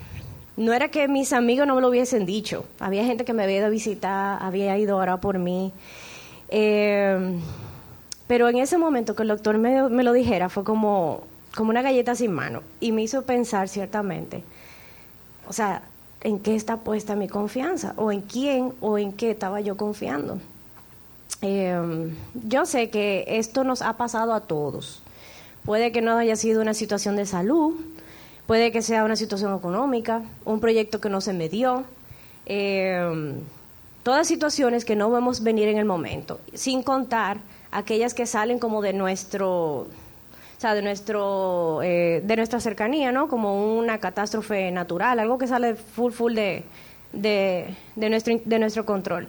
No 0.58 0.74
era 0.74 0.90
que 0.90 1.08
mis 1.08 1.34
amigos 1.34 1.68
no 1.68 1.76
me 1.76 1.82
lo 1.82 1.90
hubiesen 1.90 2.26
dicho. 2.26 2.66
Había 2.80 3.06
gente 3.06 3.26
que 3.26 3.34
me 3.34 3.44
había 3.44 3.58
ido 3.58 3.66
a 3.68 3.70
visitar, 3.70 4.42
había 4.42 4.78
ido 4.78 4.98
a 4.98 5.02
orar 5.02 5.20
por 5.20 5.38
mí. 5.38 5.72
Eh, 6.50 7.40
pero 8.28 8.50
en 8.50 8.58
ese 8.58 8.78
momento 8.78 9.16
que 9.16 9.24
el 9.24 9.28
doctor 9.30 9.58
me, 9.58 9.90
me, 9.90 10.04
lo 10.04 10.14
dijera 10.14 10.50
fue 10.50 10.64
como, 10.64 11.22
como 11.56 11.70
una 11.70 11.82
galleta 11.82 12.16
sin 12.16 12.32
mano 12.32 12.64
y 12.80 12.92
me 12.92 13.04
hizo 13.04 13.24
pensar 13.24 13.68
ciertamente, 13.68 14.44
o 15.48 15.54
sea, 15.54 15.84
¿en 16.22 16.40
qué 16.40 16.56
está 16.56 16.78
puesta 16.78 17.16
mi 17.16 17.28
confianza? 17.28 17.94
¿O 17.98 18.12
en 18.12 18.22
quién 18.22 18.74
o 18.82 18.98
en 18.98 19.14
qué 19.14 19.32
estaba 19.32 19.62
yo 19.62 19.78
confiando? 19.78 20.40
Eh, 21.42 22.14
yo 22.34 22.66
sé 22.66 22.90
que 22.90 23.26
esto 23.28 23.64
nos 23.64 23.82
ha 23.82 23.94
pasado 23.94 24.34
a 24.34 24.42
todos. 24.42 25.04
Puede 25.64 25.92
que 25.92 26.02
no 26.02 26.18
haya 26.18 26.36
sido 26.36 26.62
una 26.62 26.74
situación 26.74 27.16
de 27.16 27.26
salud, 27.26 27.74
puede 28.46 28.72
que 28.72 28.82
sea 28.82 29.04
una 29.04 29.16
situación 29.16 29.56
económica, 29.56 30.22
un 30.46 30.60
proyecto 30.60 31.02
que 31.02 31.10
no 31.10 31.22
se 31.22 31.34
me 31.34 31.50
dio, 31.50 31.86
eh, 32.46 33.34
todas 34.04 34.28
situaciones 34.28 34.86
que 34.86 34.96
no 34.96 35.10
vemos 35.10 35.42
venir 35.42 35.68
en 35.68 35.78
el 35.78 35.86
momento, 35.86 36.40
sin 36.54 36.84
contar 36.84 37.40
aquellas 37.72 38.14
que 38.14 38.28
salen 38.28 38.60
como 38.60 38.84
de 38.84 38.94
nuestro, 38.94 39.88
o 39.88 39.88
sea, 40.60 40.76
de 40.76 40.84
nuestro, 40.84 41.82
eh, 41.82 42.22
de 42.24 42.36
nuestra 42.36 42.60
cercanía, 42.60 43.12
¿no? 43.12 43.28
Como 43.28 43.76
una 43.78 43.98
catástrofe 44.00 44.70
natural, 44.70 45.18
algo 45.20 45.40
que 45.40 45.48
sale 45.48 45.76
full, 45.76 46.12
full 46.12 46.36
de, 46.36 46.64
de, 47.12 47.76
de 47.96 48.10
nuestro, 48.10 48.40
de 48.46 48.60
nuestro 48.60 48.86
control. 48.86 49.28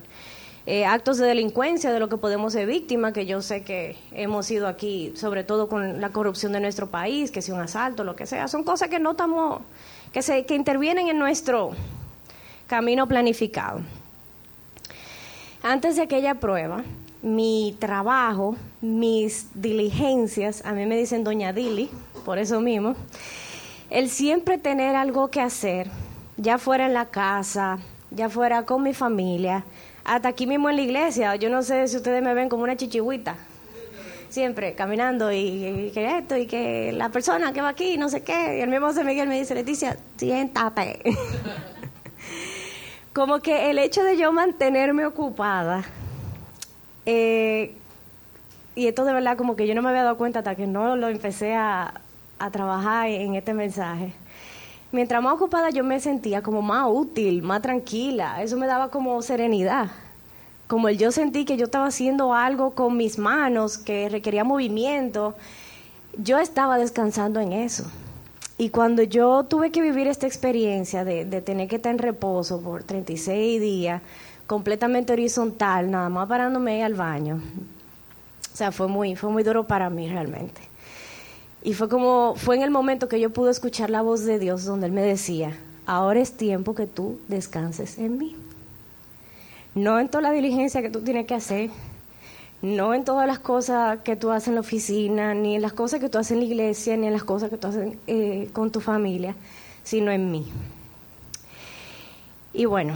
Eh, 0.68 0.84
actos 0.84 1.18
de 1.18 1.26
delincuencia 1.26 1.92
de 1.92 2.00
lo 2.00 2.08
que 2.08 2.16
podemos 2.16 2.52
ser 2.52 2.66
víctimas, 2.66 3.12
que 3.12 3.24
yo 3.24 3.40
sé 3.40 3.62
que 3.62 3.96
hemos 4.10 4.46
sido 4.46 4.66
aquí, 4.66 5.12
sobre 5.14 5.44
todo 5.44 5.68
con 5.68 6.00
la 6.00 6.10
corrupción 6.10 6.52
de 6.52 6.58
nuestro 6.58 6.90
país, 6.90 7.30
que 7.30 7.40
sea 7.40 7.54
un 7.54 7.60
asalto, 7.60 8.02
lo 8.02 8.16
que 8.16 8.26
sea, 8.26 8.48
son 8.48 8.64
cosas 8.64 8.88
que 8.88 8.98
no 8.98 9.12
estamos, 9.12 9.62
que, 10.12 10.22
se, 10.22 10.44
que 10.44 10.56
intervienen 10.56 11.06
en 11.06 11.20
nuestro 11.20 11.70
camino 12.66 13.06
planificado. 13.06 13.80
Antes 15.62 15.94
de 15.94 16.02
aquella 16.02 16.34
prueba, 16.34 16.82
mi 17.22 17.76
trabajo, 17.78 18.56
mis 18.80 19.46
diligencias, 19.54 20.64
a 20.64 20.72
mí 20.72 20.84
me 20.84 20.96
dicen 20.96 21.22
doña 21.22 21.52
Dili, 21.52 21.90
por 22.24 22.38
eso 22.38 22.60
mismo, 22.60 22.96
el 23.88 24.10
siempre 24.10 24.58
tener 24.58 24.96
algo 24.96 25.28
que 25.28 25.40
hacer, 25.40 25.88
ya 26.36 26.58
fuera 26.58 26.86
en 26.86 26.94
la 26.94 27.06
casa, 27.06 27.78
ya 28.10 28.28
fuera 28.28 28.64
con 28.64 28.82
mi 28.82 28.94
familia, 28.94 29.64
hasta 30.06 30.28
aquí 30.28 30.46
mismo 30.46 30.70
en 30.70 30.76
la 30.76 30.82
iglesia. 30.82 31.36
Yo 31.36 31.50
no 31.50 31.62
sé 31.62 31.88
si 31.88 31.96
ustedes 31.96 32.22
me 32.22 32.32
ven 32.32 32.48
como 32.48 32.62
una 32.62 32.76
chichihuita. 32.76 33.36
Siempre 34.28 34.74
caminando 34.74 35.32
y, 35.32 35.90
que 35.92 36.18
esto 36.18 36.36
y 36.36 36.46
que 36.46 36.92
la 36.92 37.10
persona 37.10 37.52
que 37.52 37.60
va 37.60 37.70
aquí, 37.70 37.96
no 37.96 38.08
sé 38.08 38.22
qué. 38.22 38.58
Y 38.58 38.60
el 38.60 38.70
mismo 38.70 38.86
José 38.86 39.04
Miguel 39.04 39.28
me 39.28 39.38
dice, 39.38 39.54
Leticia, 39.54 39.96
siéntate. 40.16 41.00
como 43.12 43.40
que 43.40 43.70
el 43.70 43.78
hecho 43.78 44.02
de 44.02 44.16
yo 44.16 44.32
mantenerme 44.32 45.06
ocupada, 45.06 45.84
eh, 47.04 47.74
y 48.74 48.88
esto 48.88 49.04
de 49.04 49.12
verdad 49.12 49.36
como 49.36 49.56
que 49.56 49.66
yo 49.66 49.74
no 49.74 49.82
me 49.82 49.88
había 49.88 50.02
dado 50.02 50.18
cuenta 50.18 50.40
hasta 50.40 50.54
que 50.54 50.66
no 50.66 50.96
lo 50.96 51.08
empecé 51.08 51.54
a, 51.54 52.00
a 52.38 52.50
trabajar 52.50 53.08
en 53.08 53.34
este 53.34 53.54
mensaje 53.54 54.12
mientras 54.96 55.22
más 55.22 55.34
ocupada 55.34 55.70
yo 55.70 55.84
me 55.84 56.00
sentía 56.00 56.42
como 56.42 56.62
más 56.62 56.86
útil, 56.90 57.42
más 57.42 57.62
tranquila. 57.62 58.42
Eso 58.42 58.56
me 58.56 58.66
daba 58.66 58.88
como 58.90 59.20
serenidad. 59.22 59.90
Como 60.66 60.88
el 60.88 60.98
yo 60.98 61.12
sentí 61.12 61.44
que 61.44 61.56
yo 61.56 61.66
estaba 61.66 61.86
haciendo 61.86 62.34
algo 62.34 62.74
con 62.74 62.96
mis 62.96 63.18
manos 63.18 63.78
que 63.78 64.08
requería 64.08 64.42
movimiento, 64.42 65.36
yo 66.16 66.38
estaba 66.38 66.78
descansando 66.78 67.38
en 67.40 67.52
eso. 67.52 67.84
Y 68.58 68.70
cuando 68.70 69.02
yo 69.02 69.44
tuve 69.44 69.70
que 69.70 69.82
vivir 69.82 70.08
esta 70.08 70.26
experiencia 70.26 71.04
de, 71.04 71.26
de 71.26 71.42
tener 71.42 71.68
que 71.68 71.76
estar 71.76 71.92
en 71.92 71.98
reposo 71.98 72.60
por 72.62 72.82
36 72.82 73.60
días, 73.60 74.02
completamente 74.46 75.12
horizontal, 75.12 75.90
nada 75.90 76.08
más 76.08 76.26
parándome 76.26 76.82
al 76.82 76.94
baño, 76.94 77.42
o 78.52 78.56
sea, 78.56 78.72
fue 78.72 78.88
muy, 78.88 79.14
fue 79.14 79.28
muy 79.28 79.42
duro 79.42 79.64
para 79.64 79.90
mí 79.90 80.08
realmente. 80.08 80.62
Y 81.66 81.74
fue 81.74 81.88
como, 81.88 82.36
fue 82.36 82.54
en 82.54 82.62
el 82.62 82.70
momento 82.70 83.08
que 83.08 83.18
yo 83.18 83.30
pude 83.30 83.50
escuchar 83.50 83.90
la 83.90 84.00
voz 84.00 84.24
de 84.24 84.38
Dios 84.38 84.64
donde 84.64 84.86
Él 84.86 84.92
me 84.92 85.02
decía, 85.02 85.58
ahora 85.84 86.20
es 86.20 86.36
tiempo 86.36 86.76
que 86.76 86.86
tú 86.86 87.18
descanses 87.26 87.98
en 87.98 88.18
mí. 88.18 88.36
No 89.74 89.98
en 89.98 90.08
toda 90.08 90.22
la 90.22 90.30
diligencia 90.30 90.80
que 90.80 90.90
tú 90.90 91.00
tienes 91.00 91.26
que 91.26 91.34
hacer, 91.34 91.70
no 92.62 92.94
en 92.94 93.04
todas 93.04 93.26
las 93.26 93.40
cosas 93.40 93.98
que 94.04 94.14
tú 94.14 94.30
haces 94.30 94.46
en 94.46 94.54
la 94.54 94.60
oficina, 94.60 95.34
ni 95.34 95.56
en 95.56 95.62
las 95.62 95.72
cosas 95.72 95.98
que 95.98 96.08
tú 96.08 96.18
haces 96.18 96.30
en 96.30 96.38
la 96.38 96.44
iglesia, 96.44 96.96
ni 96.96 97.08
en 97.08 97.12
las 97.12 97.24
cosas 97.24 97.50
que 97.50 97.56
tú 97.56 97.66
haces 97.66 97.96
eh, 98.06 98.48
con 98.52 98.70
tu 98.70 98.80
familia, 98.80 99.34
sino 99.82 100.12
en 100.12 100.30
mí. 100.30 100.46
Y 102.52 102.66
bueno, 102.66 102.94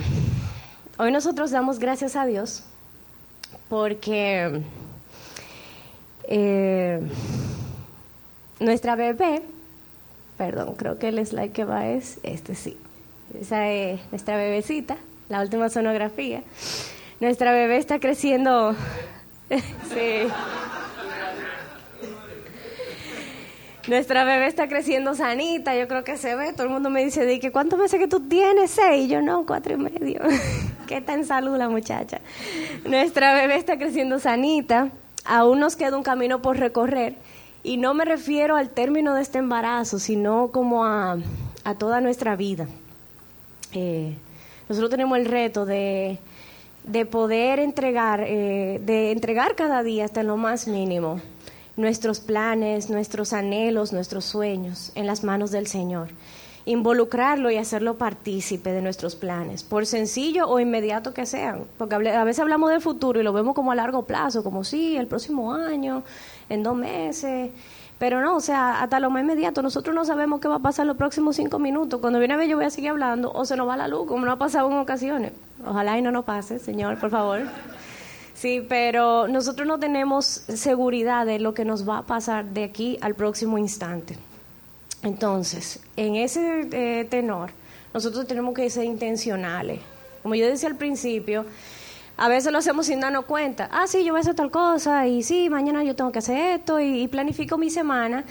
hoy 0.97 1.11
nosotros 1.11 1.50
damos 1.50 1.81
gracias 1.81 2.15
a 2.15 2.25
Dios 2.25 2.62
porque... 3.69 4.62
Eh, 6.29 7.00
nuestra 8.61 8.95
bebé, 8.95 9.43
perdón, 10.37 10.75
creo 10.76 10.99
que 10.99 11.09
el 11.09 11.26
slide 11.26 11.52
que 11.52 11.64
va 11.64 11.88
es 11.88 12.21
este, 12.23 12.55
sí. 12.55 12.76
Esa 13.40 13.69
es 13.69 14.00
nuestra 14.11 14.37
bebecita, 14.37 14.97
la 15.29 15.40
última 15.40 15.69
sonografía. 15.69 16.43
Nuestra 17.21 17.52
bebé 17.52 17.76
está 17.79 17.99
creciendo. 17.99 18.75
sí. 19.50 20.29
Nuestra 23.88 24.25
bebé 24.25 24.47
está 24.47 24.69
creciendo 24.69 25.14
sanita, 25.14 25.75
yo 25.75 25.88
creo 25.88 26.05
que 26.05 26.17
se 26.17 26.35
ve. 26.37 26.52
Todo 26.52 26.64
el 26.64 26.69
mundo 26.69 26.90
me 26.90 27.05
dice, 27.05 27.40
que 27.40 27.50
¿cuántos 27.50 27.79
meses 27.79 27.99
que 27.99 28.09
tú 28.09 28.21
tienes? 28.21 28.71
Seis. 28.71 29.09
Yo 29.09 29.23
no, 29.23 29.47
cuatro 29.47 29.75
y 29.75 29.76
medio. 29.79 30.21
¿Qué 30.87 31.00
tan 31.00 31.25
salud 31.25 31.57
la 31.57 31.69
muchacha? 31.69 32.21
Nuestra 32.85 33.35
bebé 33.35 33.57
está 33.57 33.79
creciendo 33.79 34.19
sanita. 34.19 34.90
Aún 35.25 35.61
nos 35.61 35.76
queda 35.76 35.97
un 35.97 36.02
camino 36.02 36.43
por 36.43 36.59
recorrer 36.59 37.17
y 37.62 37.76
no 37.76 37.95
me 37.95 38.05
refiero 38.05 38.57
al 38.57 38.71
término 38.71 39.14
de 39.14 39.23
este 39.23 39.38
embarazo, 39.38 39.99
sino 39.99 40.50
como 40.52 40.85
a, 40.85 41.19
toda 41.79 42.00
nuestra 42.00 42.37
vida. 42.37 42.67
Eh, 43.73 44.14
nosotros 44.69 44.90
tenemos 44.90 45.19
el 45.19 45.26
reto 45.26 45.67
de, 45.67 46.19
poder 47.11 47.61
entregar, 47.61 48.25
eh, 48.26 48.81
de 48.85 49.12
entregar 49.12 49.55
cada 49.55 49.83
día 49.83 50.05
hasta 50.05 50.23
lo 50.23 50.37
más 50.37 50.67
mínimo 50.67 51.21
nuestros 51.81 52.21
planes, 52.21 52.90
nuestros 52.90 53.33
anhelos, 53.33 53.93
nuestros 53.93 54.25
sueños 54.25 54.93
en 54.95 55.07
las 55.07 55.25
manos 55.25 55.50
del 55.50 55.67
Señor. 55.67 56.09
Involucrarlo 56.67 57.50
y 57.50 57.57
hacerlo 57.57 57.97
partícipe 57.97 58.71
de 58.71 58.83
nuestros 58.83 59.17
planes, 59.17 59.64
por 59.64 59.87
sencillo 59.87 60.47
o 60.47 60.61
inmediato 60.61 61.14
que 61.14 61.25
sean. 61.25 61.64
Porque 61.79 61.95
a 61.95 62.25
veces 62.25 62.40
hablamos 62.40 62.71
del 62.71 62.83
futuro 62.83 63.19
y 63.19 63.25
lo 63.25 63.33
vemos 63.33 63.55
como 63.55 63.73
a 63.73 63.75
largo 63.75 64.05
plazo, 64.05 64.45
como 64.45 64.62
sí, 64.62 64.97
el 64.97 65.07
próximo 65.07 65.55
año, 65.55 66.02
en 66.50 66.62
dos 66.62 66.76
meses. 66.76 67.50
Pero 67.99 68.23
no, 68.23 68.37
o 68.37 68.40
sea, 68.40 68.83
hasta 68.83 68.99
lo 68.99 69.11
más 69.11 69.23
inmediato, 69.23 69.62
nosotros 69.62 69.95
no 69.95 70.04
sabemos 70.04 70.40
qué 70.40 70.49
va 70.49 70.57
a 70.57 70.61
pasar 70.61 70.87
los 70.87 70.97
próximos 70.97 71.37
cinco 71.37 71.59
minutos. 71.59 72.00
Cuando 72.00 72.19
viene 72.19 72.35
a 72.35 72.37
ver, 72.37 72.49
yo 72.49 72.57
voy 72.57 72.64
a 72.64 72.71
seguir 72.71 72.90
hablando 72.90 73.30
o 73.33 73.45
se 73.45 73.57
nos 73.57 73.69
va 73.69 73.76
la 73.76 73.88
luz, 73.88 74.07
como 74.07 74.25
no 74.25 74.33
ha 74.33 74.38
pasado 74.38 74.71
en 74.71 74.78
ocasiones. 74.78 75.33
Ojalá 75.66 75.99
y 75.99 76.02
no 76.02 76.11
nos 76.11 76.25
pase, 76.25 76.59
Señor, 76.59 76.99
por 76.99 77.11
favor. 77.11 77.40
Sí, 78.33 78.64
pero 78.66 79.28
nosotros 79.28 79.69
no 79.69 79.78
tenemos 79.78 80.25
seguridad 80.25 81.26
de 81.26 81.40
lo 81.40 81.52
que 81.52 81.66
nos 81.66 81.87
va 81.87 81.99
a 81.99 82.02
pasar 82.02 82.47
de 82.47 82.64
aquí 82.64 82.97
al 83.02 83.14
próximo 83.14 83.59
instante. 83.59 84.16
Entonces, 85.02 85.80
en 85.97 86.16
ese 86.16 86.69
eh, 86.73 87.04
tenor, 87.04 87.50
nosotros 87.92 88.26
tenemos 88.26 88.54
que 88.54 88.71
ser 88.71 88.85
intencionales. 88.85 89.80
Como 90.23 90.35
yo 90.37 90.47
decía 90.47 90.71
al 90.71 90.76
principio, 90.76 91.45
a 92.21 92.29
veces 92.29 92.53
lo 92.53 92.59
hacemos 92.59 92.85
sin 92.85 93.00
darnos 93.00 93.25
cuenta. 93.25 93.71
Ah, 93.73 93.87
sí, 93.87 94.05
yo 94.05 94.12
voy 94.12 94.19
a 94.19 94.21
hacer 94.21 94.35
tal 94.35 94.50
cosa 94.50 95.07
y 95.07 95.23
sí, 95.23 95.49
mañana 95.49 95.83
yo 95.85 95.97
tengo 95.97 96.12
que 96.12 96.19
hacer 96.19 96.59
esto 96.59 96.79
y, 96.79 97.09
planifico 97.09 97.57
mi 97.57 97.71
semana 97.71 98.25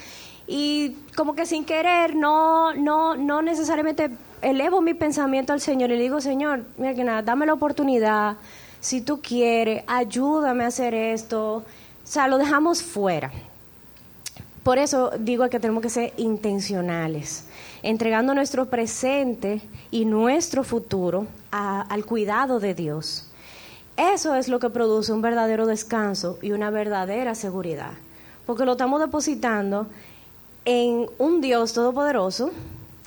y 0.48 0.92
como 1.16 1.34
que 1.34 1.48
sin 1.48 1.66
querer 1.66 2.16
no 2.16 2.74
no 2.76 3.16
no 3.16 3.42
necesariamente 3.42 4.12
elevo 4.44 4.82
mi 4.82 4.94
pensamiento 4.94 5.54
al 5.54 5.60
Señor 5.60 5.90
y 5.90 5.98
le 5.98 6.04
digo, 6.04 6.22
Señor, 6.22 6.66
mira 6.78 6.94
que 6.94 7.04
nada, 7.04 7.24
dame 7.24 7.48
la 7.48 7.54
oportunidad, 7.54 8.38
si 8.80 9.02
tú 9.02 9.22
quieres, 9.24 9.84
ayúdame 9.88 10.66
a 10.66 10.68
hacer 10.68 10.94
esto. 10.94 11.56
O 11.56 11.64
sea, 12.04 12.28
lo 12.28 12.38
dejamos 12.38 12.84
fuera. 12.84 13.32
Por 14.62 14.78
eso 14.78 15.12
digo 15.18 15.50
que 15.50 15.60
tenemos 15.60 15.82
que 15.82 15.90
ser 15.90 16.14
intencionales, 16.18 17.46
entregando 17.82 18.36
nuestro 18.36 18.68
presente 18.68 19.62
y 19.90 20.06
nuestro 20.06 20.64
futuro 20.64 21.26
al 21.50 22.06
cuidado 22.06 22.60
de 22.60 22.76
Dios. 22.76 23.29
Eso 24.00 24.34
es 24.36 24.48
lo 24.48 24.60
que 24.60 24.70
produce 24.70 25.12
un 25.12 25.22
verdadero 25.22 25.66
descanso 25.68 26.40
y 26.42 26.54
una 26.54 26.70
verdadera 26.70 27.36
seguridad, 27.36 27.92
porque 28.46 28.64
lo 28.64 28.72
estamos 28.72 29.02
depositando 29.02 29.88
en 30.64 31.10
un 31.18 31.42
Dios 31.42 31.74
todopoderoso 31.74 32.52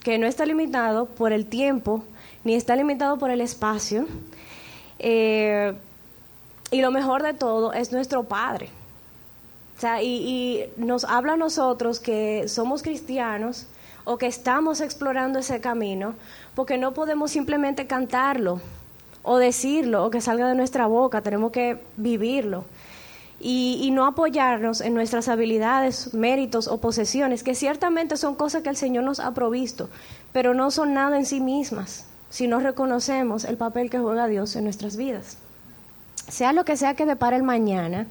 que 0.04 0.18
no 0.18 0.26
está 0.26 0.44
limitado 0.44 1.06
por 1.06 1.32
el 1.32 1.46
tiempo, 1.46 2.04
ni 2.44 2.52
está 2.52 2.76
limitado 2.76 3.16
por 3.16 3.30
el 3.30 3.40
espacio, 3.40 4.06
eh, 4.98 5.72
y 6.70 6.82
lo 6.82 6.90
mejor 6.90 7.22
de 7.22 7.32
todo 7.32 7.72
es 7.72 7.90
nuestro 7.90 8.24
Padre. 8.24 8.68
O 9.78 9.80
sea, 9.80 10.02
y, 10.02 10.66
nos 10.76 11.04
habla 11.04 11.32
a 11.32 11.36
nosotros 11.38 12.00
que 12.00 12.48
somos 12.48 12.82
cristianos 12.82 13.66
o 14.04 14.18
que 14.18 14.26
estamos 14.26 14.82
explorando 14.82 15.38
ese 15.38 15.58
camino, 15.62 16.16
porque 16.54 16.76
no 16.76 16.92
podemos 16.92 17.30
simplemente 17.30 17.86
cantarlo 17.86 18.60
o 19.22 19.38
decirlo 19.38 20.04
o 20.04 20.10
que 20.10 20.20
salga 20.20 20.48
de 20.48 20.54
nuestra 20.54 20.86
boca, 20.86 21.22
tenemos 21.22 21.52
que 21.52 21.78
vivirlo. 21.96 22.64
Y, 23.44 23.90
no 23.92 24.06
apoyarnos 24.06 24.80
en 24.80 24.94
nuestras 24.94 25.28
habilidades, 25.28 26.14
méritos 26.14 26.68
o 26.68 26.80
posesiones, 26.80 27.42
que 27.42 27.56
ciertamente 27.56 28.16
son 28.16 28.36
cosas 28.36 28.62
que 28.62 28.68
el 28.68 28.76
Señor 28.76 29.02
nos 29.02 29.18
ha 29.18 29.34
provisto, 29.34 29.88
pero 30.32 30.54
no 30.54 30.70
son 30.70 30.94
nada 30.94 31.16
en 31.16 31.26
sí 31.26 31.40
mismas 31.40 32.06
si 32.30 32.46
no 32.46 32.60
reconocemos 32.60 33.44
el 33.44 33.56
papel 33.56 33.90
que 33.90 33.98
juega 33.98 34.28
Dios 34.28 34.54
en 34.54 34.64
nuestras 34.64 34.96
vidas. 34.96 35.38
Sea 36.28 36.52
lo 36.52 36.64
que 36.64 36.76
sea 36.76 36.94
que 36.94 37.04
depara 37.04 37.36
el 37.36 37.42
mañana, 37.42 38.06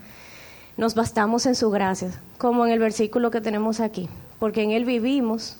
nos 0.76 0.96
bastamos 0.96 1.46
en 1.46 1.56
su 1.56 1.72
gracia, 1.72 2.12
como 2.38 2.66
en 2.66 2.74
el 2.74 2.80
versículo 2.80 3.32
que 3.32 3.40
tenemos 3.40 3.80
aquí, 3.80 4.10
porque 4.38 4.64
en 4.64 4.72
Él 4.72 4.84
vivimos, 4.84 5.58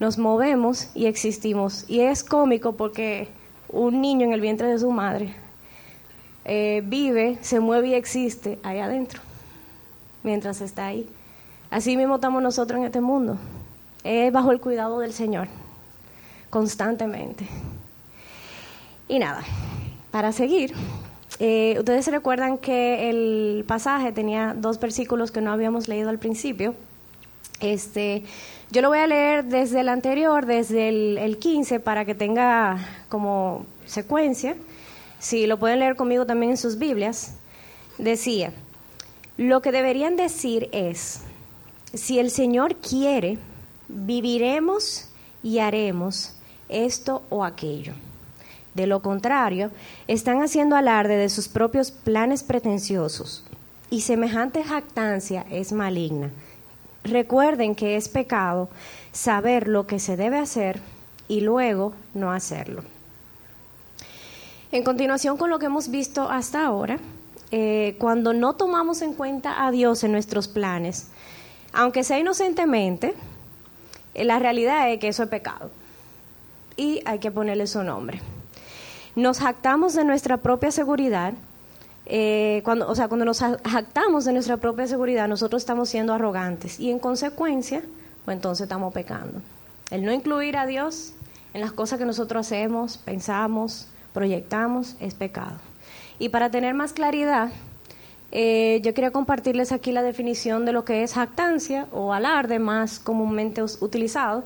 nos 0.00 0.18
movemos 0.18 0.90
y 0.94 1.06
existimos. 1.06 1.84
Y 1.88 2.00
es 2.00 2.22
cómico 2.24 2.76
porque 2.76 3.28
un 3.68 4.00
niño 4.00 4.26
en 4.26 4.32
el 4.32 4.40
vientre 4.40 4.68
de 4.68 4.78
su 4.78 4.90
madre 4.90 5.34
eh, 6.44 6.82
vive, 6.84 7.36
se 7.42 7.60
mueve 7.60 7.88
y 7.88 7.94
existe 7.94 8.58
ahí 8.62 8.78
adentro, 8.78 9.20
mientras 10.22 10.62
está 10.62 10.86
ahí. 10.86 11.06
Así 11.70 11.96
mismo 11.96 12.14
estamos 12.14 12.42
nosotros 12.42 12.78
en 12.78 12.86
este 12.86 13.02
mundo, 13.02 13.36
es 14.02 14.32
bajo 14.32 14.50
el 14.50 14.60
cuidado 14.60 14.98
del 14.98 15.12
Señor, 15.12 15.48
constantemente. 16.48 17.46
Y 19.08 19.18
nada, 19.18 19.42
para 20.10 20.32
seguir, 20.32 20.72
eh, 21.38 21.76
ustedes 21.78 22.06
se 22.06 22.10
recuerdan 22.10 22.56
que 22.56 23.10
el 23.10 23.64
pasaje 23.68 24.12
tenía 24.12 24.54
dos 24.56 24.80
versículos 24.80 25.30
que 25.30 25.42
no 25.42 25.52
habíamos 25.52 25.86
leído 25.86 26.08
al 26.08 26.18
principio. 26.18 26.74
Este, 27.60 28.24
yo 28.70 28.82
lo 28.82 28.88
voy 28.88 28.98
a 28.98 29.06
leer 29.06 29.44
desde 29.44 29.80
el 29.80 29.88
anterior, 29.88 30.46
desde 30.46 30.88
el, 30.88 31.18
el 31.18 31.38
15, 31.38 31.80
para 31.80 32.04
que 32.04 32.14
tenga 32.14 33.04
como 33.08 33.64
secuencia. 33.86 34.56
Si 35.18 35.46
lo 35.46 35.58
pueden 35.58 35.80
leer 35.80 35.96
conmigo 35.96 36.26
también 36.26 36.52
en 36.52 36.56
sus 36.56 36.78
Biblias. 36.78 37.34
Decía, 37.96 38.52
lo 39.36 39.62
que 39.62 39.72
deberían 39.72 40.16
decir 40.16 40.68
es, 40.72 41.22
si 41.94 42.18
el 42.18 42.30
Señor 42.30 42.76
quiere, 42.76 43.38
viviremos 43.88 45.08
y 45.42 45.58
haremos 45.58 46.34
esto 46.68 47.22
o 47.30 47.44
aquello. 47.44 47.94
De 48.74 48.86
lo 48.86 49.00
contrario, 49.00 49.70
están 50.06 50.42
haciendo 50.42 50.76
alarde 50.76 51.16
de 51.16 51.28
sus 51.28 51.48
propios 51.48 51.90
planes 51.90 52.42
pretenciosos 52.42 53.44
y 53.90 54.02
semejante 54.02 54.62
jactancia 54.62 55.46
es 55.50 55.72
maligna. 55.72 56.30
Recuerden 57.04 57.74
que 57.74 57.96
es 57.96 58.08
pecado 58.08 58.68
saber 59.12 59.68
lo 59.68 59.86
que 59.86 59.98
se 59.98 60.16
debe 60.16 60.38
hacer 60.38 60.80
y 61.28 61.40
luego 61.40 61.94
no 62.14 62.32
hacerlo. 62.32 62.82
En 64.70 64.84
continuación 64.84 65.36
con 65.36 65.50
lo 65.50 65.58
que 65.58 65.66
hemos 65.66 65.88
visto 65.88 66.28
hasta 66.28 66.64
ahora, 66.64 66.98
eh, 67.50 67.96
cuando 67.98 68.34
no 68.34 68.54
tomamos 68.54 69.00
en 69.00 69.14
cuenta 69.14 69.66
a 69.66 69.70
Dios 69.70 70.04
en 70.04 70.12
nuestros 70.12 70.48
planes, 70.48 71.08
aunque 71.72 72.04
sea 72.04 72.18
inocentemente, 72.18 73.14
eh, 74.14 74.24
la 74.24 74.38
realidad 74.38 74.90
es 74.90 74.98
que 74.98 75.08
eso 75.08 75.22
es 75.22 75.28
pecado 75.28 75.70
y 76.76 77.00
hay 77.06 77.18
que 77.18 77.30
ponerle 77.30 77.66
su 77.66 77.82
nombre 77.82 78.20
nos 79.18 79.40
jactamos 79.40 79.94
de 79.94 80.04
nuestra 80.04 80.36
propia 80.36 80.70
seguridad, 80.70 81.34
eh, 82.10 82.62
cuando, 82.64 82.88
o 82.88 82.94
sea, 82.94 83.06
cuando 83.08 83.26
nos 83.26 83.40
jactamos 83.40 84.24
de 84.24 84.32
nuestra 84.32 84.56
propia 84.56 84.86
seguridad, 84.86 85.28
nosotros 85.28 85.60
estamos 85.60 85.90
siendo 85.90 86.14
arrogantes 86.14 86.80
y 86.80 86.90
en 86.90 86.98
consecuencia, 86.98 87.82
pues 88.24 88.34
entonces 88.34 88.64
estamos 88.64 88.94
pecando. 88.94 89.42
El 89.90 90.04
no 90.06 90.12
incluir 90.12 90.56
a 90.56 90.64
Dios 90.64 91.12
en 91.52 91.60
las 91.60 91.72
cosas 91.72 91.98
que 91.98 92.06
nosotros 92.06 92.46
hacemos, 92.46 92.96
pensamos, 92.96 93.88
proyectamos, 94.14 94.96
es 95.00 95.12
pecado. 95.12 95.56
Y 96.18 96.30
para 96.30 96.50
tener 96.50 96.72
más 96.72 96.94
claridad, 96.94 97.50
eh, 98.32 98.80
yo 98.82 98.94
quería 98.94 99.10
compartirles 99.10 99.70
aquí 99.70 99.92
la 99.92 100.02
definición 100.02 100.64
de 100.64 100.72
lo 100.72 100.86
que 100.86 101.02
es 101.02 101.12
jactancia 101.12 101.88
o 101.92 102.14
alarde 102.14 102.58
más 102.58 102.98
comúnmente 102.98 103.62
utilizado. 103.80 104.44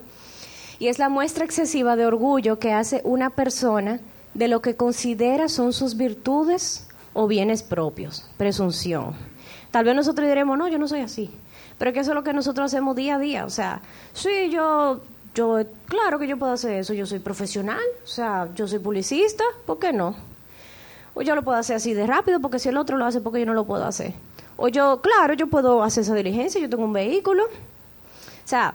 Y 0.81 0.89
es 0.89 0.99
la 0.99 1.09
muestra 1.09 1.45
excesiva 1.45 1.95
de 1.95 2.07
orgullo 2.07 2.59
que 2.59 2.73
hace 2.73 3.03
una 3.05 3.31
persona 3.31 4.01
de 4.35 4.49
lo 4.49 4.63
que 4.63 4.75
considera 4.75 5.49
son 5.49 5.73
sus 5.73 5.97
virtudes 5.97 6.89
o 7.13 7.27
bienes 7.27 7.63
propios, 7.63 8.29
presunción. 8.37 9.15
Tal 9.71 9.85
vez 9.85 9.95
nosotros 9.95 10.29
diremos, 10.29 10.59
no, 10.59 10.69
yo 10.69 10.79
no 10.79 10.89
soy 10.89 11.01
así, 11.01 11.31
pero 11.79 11.91
es 11.91 11.95
que 11.95 12.01
eso 12.01 12.11
es 12.13 12.15
lo 12.15 12.25
que 12.25 12.33
nosotros 12.33 12.67
hacemos 12.67 12.97
día 12.97 13.17
a 13.17 13.19
día, 13.19 13.45
o 13.45 13.51
sea, 13.51 13.81
sí, 14.13 14.51
yo, 14.51 15.01
yo, 15.35 15.61
claro 15.87 16.19
que 16.19 16.27
yo 16.27 16.39
puedo 16.39 16.53
hacer 16.53 16.73
eso, 16.73 16.95
yo 16.95 17.07
soy 17.07 17.19
profesional, 17.19 17.81
o 18.05 18.07
sea, 18.07 18.49
yo 18.55 18.69
soy 18.69 18.79
publicista, 18.79 19.45
¿por 19.67 19.79
qué 19.79 19.93
no? 19.93 20.15
O 21.15 21.23
yo 21.23 21.35
lo 21.35 21.43
puedo 21.43 21.59
hacer 21.59 21.77
así 21.77 21.93
de 21.95 22.07
rápido, 22.07 22.41
porque 22.41 22.59
si 22.59 22.69
el 22.69 22.77
otro 22.77 22.97
lo 22.97 23.05
hace, 23.05 23.21
porque 23.21 23.41
yo 23.41 23.47
no 23.47 23.55
lo 23.55 23.65
puedo 23.65 23.85
hacer? 23.85 24.15
O 24.57 24.69
yo, 24.69 25.01
claro, 25.01 25.35
yo 25.35 25.47
puedo 25.47 25.83
hacer 25.83 26.03
esa 26.03 26.15
diligencia, 26.15 26.61
yo 26.61 26.71
tengo 26.71 26.85
un 26.85 26.93
vehículo. 26.93 27.45
O 27.45 28.49
sea, 28.49 28.75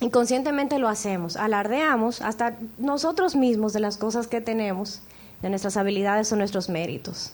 inconscientemente 0.00 0.78
lo 0.78 0.88
hacemos, 0.88 1.36
alardeamos 1.36 2.20
hasta 2.20 2.56
nosotros 2.78 3.36
mismos 3.36 3.72
de 3.72 3.80
las 3.80 3.96
cosas 3.96 4.26
que 4.26 4.40
tenemos, 4.40 5.00
de 5.44 5.50
nuestras 5.50 5.76
habilidades 5.76 6.32
o 6.32 6.36
nuestros 6.36 6.68
méritos. 6.68 7.32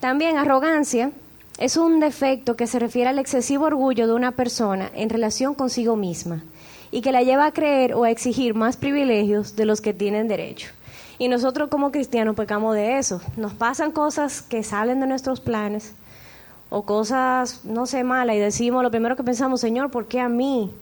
También 0.00 0.38
arrogancia 0.38 1.12
es 1.58 1.76
un 1.76 2.00
defecto 2.00 2.56
que 2.56 2.66
se 2.66 2.78
refiere 2.78 3.10
al 3.10 3.18
excesivo 3.18 3.66
orgullo 3.66 4.06
de 4.06 4.14
una 4.14 4.32
persona 4.32 4.90
en 4.94 5.10
relación 5.10 5.54
consigo 5.54 5.94
misma 5.94 6.42
y 6.90 7.02
que 7.02 7.12
la 7.12 7.22
lleva 7.22 7.46
a 7.46 7.52
creer 7.52 7.92
o 7.94 8.04
a 8.04 8.10
exigir 8.10 8.54
más 8.54 8.76
privilegios 8.76 9.54
de 9.54 9.66
los 9.66 9.80
que 9.80 9.92
tienen 9.92 10.28
derecho. 10.28 10.70
Y 11.18 11.28
nosotros 11.28 11.68
como 11.68 11.92
cristianos 11.92 12.34
pecamos 12.34 12.74
de 12.74 12.98
eso. 12.98 13.20
Nos 13.36 13.52
pasan 13.52 13.92
cosas 13.92 14.40
que 14.42 14.62
salen 14.62 14.98
de 14.98 15.06
nuestros 15.06 15.40
planes 15.40 15.94
o 16.70 16.84
cosas, 16.84 17.64
no 17.64 17.84
sé, 17.84 18.02
malas 18.02 18.36
y 18.36 18.38
decimos 18.38 18.82
lo 18.82 18.90
primero 18.90 19.14
que 19.14 19.22
pensamos, 19.22 19.60
Señor, 19.60 19.90
¿por 19.90 20.08
qué 20.08 20.20
a 20.20 20.28
mí? 20.28 20.72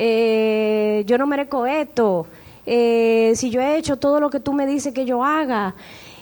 eh, 0.00 1.02
yo 1.06 1.18
no 1.18 1.26
merezco 1.26 1.66
esto, 1.66 2.26
eh, 2.70 3.32
si 3.34 3.48
yo 3.48 3.62
he 3.62 3.78
hecho 3.78 3.96
todo 3.96 4.20
lo 4.20 4.28
que 4.28 4.40
tú 4.40 4.52
me 4.52 4.66
dices 4.66 4.92
que 4.92 5.06
yo 5.06 5.24
haga. 5.24 5.74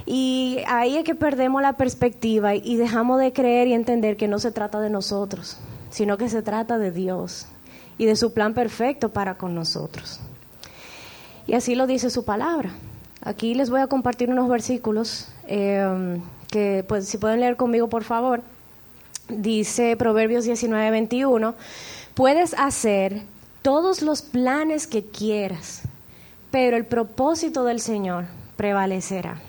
Y 0.07 0.59
ahí 0.69 0.97
es 0.97 1.03
que 1.03 1.17
perdemos 1.17 1.61
la 1.61 1.73
perspectiva 1.73 2.55
y 2.55 2.77
dejamos 2.77 3.19
de 3.19 3.33
creer 3.33 3.67
y 3.67 3.73
entender 3.73 4.17
que 4.17 4.29
no 4.29 4.39
se 4.39 4.53
trata 4.53 4.79
de 4.79 4.89
nosotros, 4.89 5.57
sino 5.91 6.17
que 6.17 6.29
se 6.29 6.43
trata 6.43 6.79
de 6.79 6.93
Dios 6.93 7.49
y 7.99 8.07
de 8.07 8.15
su 8.15 8.33
plan 8.33 8.55
perfecto 8.55 9.09
para 9.09 9.35
con 9.35 9.57
nosotros. 9.57 10.21
Y 11.49 11.55
así 11.55 11.75
lo 11.75 11.89
dice 11.89 12.11
su 12.11 12.25
palabra. 12.25 12.71
Aquí 13.23 13.55
les 13.55 13.69
voy 13.69 13.81
a 13.81 13.89
compartir 13.89 14.31
unos 14.31 14.49
versículos 14.49 15.27
eh, 15.49 16.21
que, 16.49 16.85
pues, 16.87 17.09
si 17.09 17.19
pueden 17.19 17.41
leer 17.41 17.57
conmigo, 17.57 17.89
por 17.89 18.05
favor. 18.05 18.43
Dice 19.29 19.97
Proverbios 19.97 20.45
19, 20.45 20.93
21, 20.93 21.57
puedes 22.15 22.55
hacer 22.55 23.23
todos 23.63 24.01
los 24.01 24.23
planes 24.23 24.87
que 24.87 25.05
quieras, 25.05 25.83
pero 26.57 26.79
el 26.79 26.87
propósito 26.87 27.65
del 27.65 27.81
Señor 27.81 28.25
prevalecerá. 28.57 29.43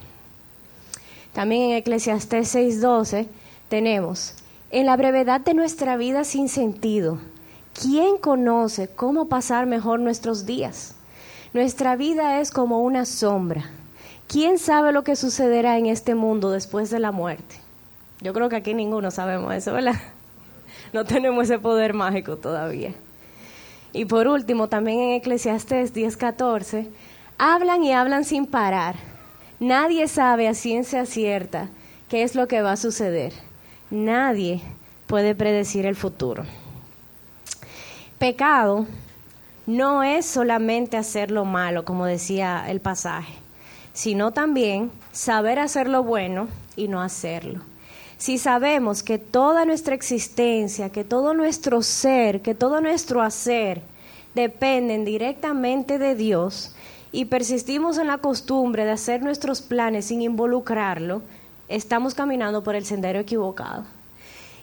También 1.32 1.72
en 1.72 1.78
Eclesiastés 1.78 2.54
6:12 2.54 3.30
tenemos, 3.70 4.34
en 4.72 4.88
la 4.88 4.98
brevedad 4.98 5.40
de 5.40 5.54
nuestra 5.54 5.96
vida 5.96 6.26
sin 6.26 6.50
sentido, 6.50 7.20
¿quién 7.74 8.18
conoce 8.18 8.90
cómo 8.90 9.30
pasar 9.30 9.68
mejor 9.68 10.02
nuestros 10.02 10.46
días? 10.46 10.96
Nuestra 11.54 11.96
vida 11.96 12.42
es 12.42 12.52
como 12.52 12.82
una 12.82 13.06
sombra. 13.06 13.64
¿Quién 14.28 14.60
sabe 14.60 14.92
lo 14.92 15.06
que 15.06 15.16
sucederá 15.16 15.78
en 15.78 15.86
este 15.86 16.14
mundo 16.14 16.52
después 16.52 16.90
de 16.90 17.00
la 17.00 17.14
muerte? 17.14 17.56
Yo 18.20 18.34
creo 18.34 18.50
que 18.50 18.58
aquí 18.58 18.74
ninguno 18.74 19.12
sabemos 19.12 19.54
eso, 19.54 19.72
¿verdad? 19.72 19.96
No 20.92 21.06
tenemos 21.06 21.46
ese 21.46 21.58
poder 21.58 21.94
mágico 21.94 22.36
todavía. 22.36 22.94
Y 23.94 24.06
por 24.06 24.28
último, 24.28 24.68
también 24.68 25.00
en 25.00 25.12
Eclesiastés 25.12 25.94
10:14, 25.94 26.90
hablan 27.38 27.84
y 27.84 27.94
hablan 27.94 28.26
sin 28.26 28.46
parar. 28.46 28.96
Nadie 29.60 30.08
sabe 30.08 30.48
a 30.48 30.54
ciencia 30.54 31.06
cierta 31.06 31.70
qué 32.10 32.24
es 32.24 32.36
lo 32.36 32.48
que 32.48 32.62
va 32.62 32.74
a 32.74 32.78
suceder. 32.78 33.34
Nadie 33.90 34.62
puede 35.08 35.36
predecir 35.36 35.86
el 35.86 35.96
futuro. 35.96 36.44
Pecado 38.20 38.86
no 39.66 40.04
es 40.04 40.26
solamente 40.26 40.98
hacer 40.98 41.32
lo 41.32 41.46
malo, 41.46 41.86
como 41.86 42.06
decía 42.06 42.66
el 42.68 42.82
pasaje, 42.82 43.34
sino 43.94 44.32
también 44.32 44.92
saber 45.12 45.60
hacer 45.60 45.88
lo 45.88 46.04
bueno 46.04 46.48
y 46.76 46.88
no 46.88 47.02
hacerlo 47.02 47.62
si 48.18 48.38
sabemos 48.38 49.04
que 49.04 49.20
toda 49.20 49.66
nuestra 49.66 49.94
existencia, 49.94 50.90
que 50.90 51.04
todo 51.04 51.34
nuestro 51.34 51.82
ser, 51.82 52.42
que 52.42 52.56
todo 52.56 52.82
nuestro 52.82 53.22
hacer 53.22 53.82
dependen 54.34 55.06
directamente 55.06 56.00
de 56.00 56.16
Dios 56.16 56.76
y 57.12 57.26
persistimos 57.26 57.98
en 57.98 58.08
la 58.08 58.18
costumbre 58.18 58.86
de 58.86 58.92
hacer 58.92 59.22
nuestros 59.22 59.62
planes 59.62 60.06
sin 60.06 60.22
involucrarlo, 60.22 61.22
estamos 61.70 62.16
caminando 62.16 62.64
por 62.64 62.76
el 62.76 62.86
sendero 62.86 63.20
equivocado. 63.20 63.86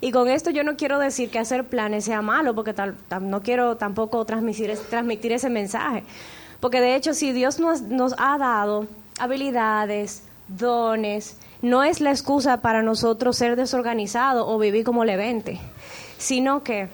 Y 0.00 0.10
con 0.10 0.28
esto 0.28 0.50
yo 0.50 0.64
no 0.64 0.76
quiero 0.76 0.98
decir 0.98 1.30
que 1.30 1.38
hacer 1.38 1.64
planes 1.64 2.04
sea 2.04 2.22
malo, 2.22 2.54
porque 2.54 2.74
no 3.20 3.42
quiero 3.42 3.76
tampoco 3.76 4.24
transmitir, 4.24 4.76
transmitir 4.90 5.32
ese 5.32 5.48
mensaje. 5.48 6.02
Porque 6.60 6.80
de 6.80 6.94
hecho, 6.94 7.14
si 7.14 7.32
Dios 7.32 7.58
nos, 7.58 7.82
nos 7.82 8.14
ha 8.18 8.36
dado 8.36 8.86
habilidades, 9.18 10.22
dones, 10.48 11.38
no 11.64 11.82
es 11.82 12.00
la 12.00 12.10
excusa 12.10 12.60
para 12.60 12.82
nosotros 12.82 13.36
ser 13.36 13.56
desorganizados 13.56 14.44
o 14.46 14.58
vivir 14.58 14.84
como 14.84 15.04
levente, 15.04 15.58
sino 16.18 16.62
que 16.62 16.88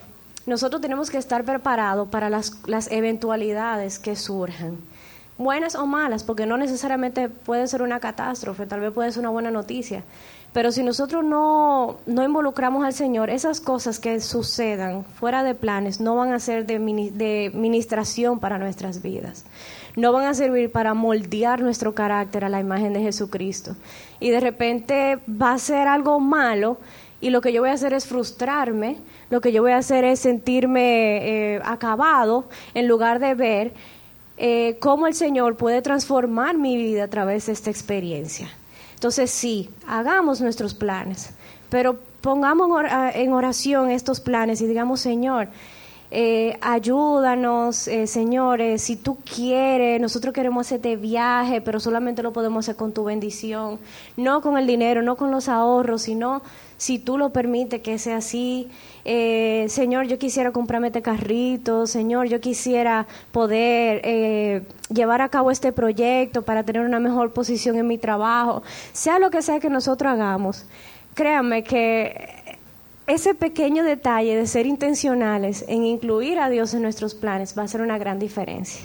nosotros 0.46 0.80
tenemos 0.80 1.10
que 1.10 1.18
estar 1.18 1.44
preparados 1.44 2.08
para 2.08 2.30
las, 2.30 2.56
las 2.66 2.90
eventualidades 2.90 3.98
que 3.98 4.14
surjan, 4.14 4.78
buenas 5.38 5.74
o 5.74 5.86
malas, 5.86 6.22
porque 6.22 6.46
no 6.46 6.56
necesariamente 6.56 7.28
puede 7.28 7.66
ser 7.66 7.82
una 7.82 7.98
catástrofe, 7.98 8.66
tal 8.66 8.80
vez 8.80 8.92
puede 8.92 9.10
ser 9.10 9.20
una 9.20 9.30
buena 9.30 9.50
noticia, 9.50 10.04
pero 10.52 10.70
si 10.70 10.82
nosotros 10.84 11.24
no, 11.24 11.98
no 12.06 12.24
involucramos 12.24 12.84
al 12.84 12.92
Señor, 12.92 13.28
esas 13.28 13.60
cosas 13.60 13.98
que 13.98 14.20
sucedan 14.20 15.04
fuera 15.04 15.42
de 15.42 15.54
planes 15.54 16.00
no 16.00 16.16
van 16.16 16.32
a 16.32 16.38
ser 16.38 16.64
de, 16.66 16.78
de 16.78 17.50
ministración 17.54 18.38
para 18.38 18.58
nuestras 18.58 19.02
vidas 19.02 19.44
no 19.96 20.12
van 20.12 20.26
a 20.26 20.34
servir 20.34 20.70
para 20.70 20.94
moldear 20.94 21.60
nuestro 21.60 21.94
carácter 21.94 22.44
a 22.44 22.48
la 22.48 22.60
imagen 22.60 22.92
de 22.92 23.00
Jesucristo. 23.00 23.76
Y 24.18 24.30
de 24.30 24.40
repente 24.40 25.18
va 25.28 25.52
a 25.52 25.58
ser 25.58 25.88
algo 25.88 26.20
malo 26.20 26.78
y 27.20 27.30
lo 27.30 27.40
que 27.40 27.52
yo 27.52 27.60
voy 27.60 27.70
a 27.70 27.74
hacer 27.74 27.92
es 27.92 28.06
frustrarme, 28.06 28.96
lo 29.28 29.40
que 29.40 29.52
yo 29.52 29.62
voy 29.62 29.72
a 29.72 29.78
hacer 29.78 30.04
es 30.04 30.20
sentirme 30.20 31.54
eh, 31.54 31.60
acabado 31.64 32.48
en 32.74 32.88
lugar 32.88 33.18
de 33.18 33.34
ver 33.34 33.72
eh, 34.38 34.78
cómo 34.80 35.06
el 35.06 35.14
Señor 35.14 35.56
puede 35.56 35.82
transformar 35.82 36.56
mi 36.56 36.76
vida 36.76 37.04
a 37.04 37.08
través 37.08 37.46
de 37.46 37.52
esta 37.52 37.70
experiencia. 37.70 38.48
Entonces 38.94 39.30
sí, 39.30 39.70
hagamos 39.86 40.40
nuestros 40.40 40.74
planes, 40.74 41.30
pero 41.68 41.98
pongamos 42.20 42.84
en 43.14 43.32
oración 43.32 43.90
estos 43.90 44.20
planes 44.20 44.60
y 44.60 44.66
digamos, 44.66 45.00
Señor, 45.00 45.48
eh, 46.10 46.58
ayúdanos, 46.60 47.86
eh, 47.86 48.06
señores, 48.06 48.82
si 48.82 48.96
tú 48.96 49.18
quieres, 49.18 50.00
nosotros 50.00 50.34
queremos 50.34 50.66
hacerte 50.66 50.96
viaje, 50.96 51.60
pero 51.60 51.78
solamente 51.78 52.22
lo 52.22 52.32
podemos 52.32 52.64
hacer 52.64 52.76
con 52.76 52.92
tu 52.92 53.04
bendición, 53.04 53.78
no 54.16 54.40
con 54.40 54.58
el 54.58 54.66
dinero, 54.66 55.02
no 55.02 55.16
con 55.16 55.30
los 55.30 55.48
ahorros, 55.48 56.02
sino 56.02 56.42
si 56.80 56.98
tú 56.98 57.18
lo 57.18 57.30
permites 57.30 57.82
que 57.82 57.98
sea 57.98 58.16
así. 58.16 58.70
Eh, 59.04 59.66
señor, 59.68 60.06
yo 60.06 60.18
quisiera 60.18 60.50
comprarme 60.50 60.86
este 60.86 61.02
carrito, 61.02 61.86
Señor, 61.86 62.26
yo 62.26 62.40
quisiera 62.40 63.06
poder 63.32 64.00
eh, 64.02 64.62
llevar 64.88 65.20
a 65.20 65.28
cabo 65.28 65.50
este 65.50 65.72
proyecto 65.72 66.40
para 66.40 66.64
tener 66.64 66.82
una 66.82 66.98
mejor 66.98 67.32
posición 67.32 67.76
en 67.76 67.86
mi 67.86 67.98
trabajo, 67.98 68.62
sea 68.92 69.18
lo 69.18 69.30
que 69.30 69.42
sea 69.42 69.60
que 69.60 69.68
nosotros 69.68 70.10
hagamos. 70.10 70.64
Créanme 71.14 71.64
que 71.64 72.39
ese 73.10 73.34
pequeño 73.34 73.82
detalle 73.82 74.36
de 74.36 74.46
ser 74.46 74.66
intencionales 74.66 75.64
en 75.66 75.84
incluir 75.84 76.38
a 76.38 76.48
Dios 76.48 76.74
en 76.74 76.82
nuestros 76.82 77.14
planes 77.14 77.58
va 77.58 77.64
a 77.64 77.68
ser 77.68 77.80
una 77.80 77.98
gran 77.98 78.20
diferencia. 78.20 78.82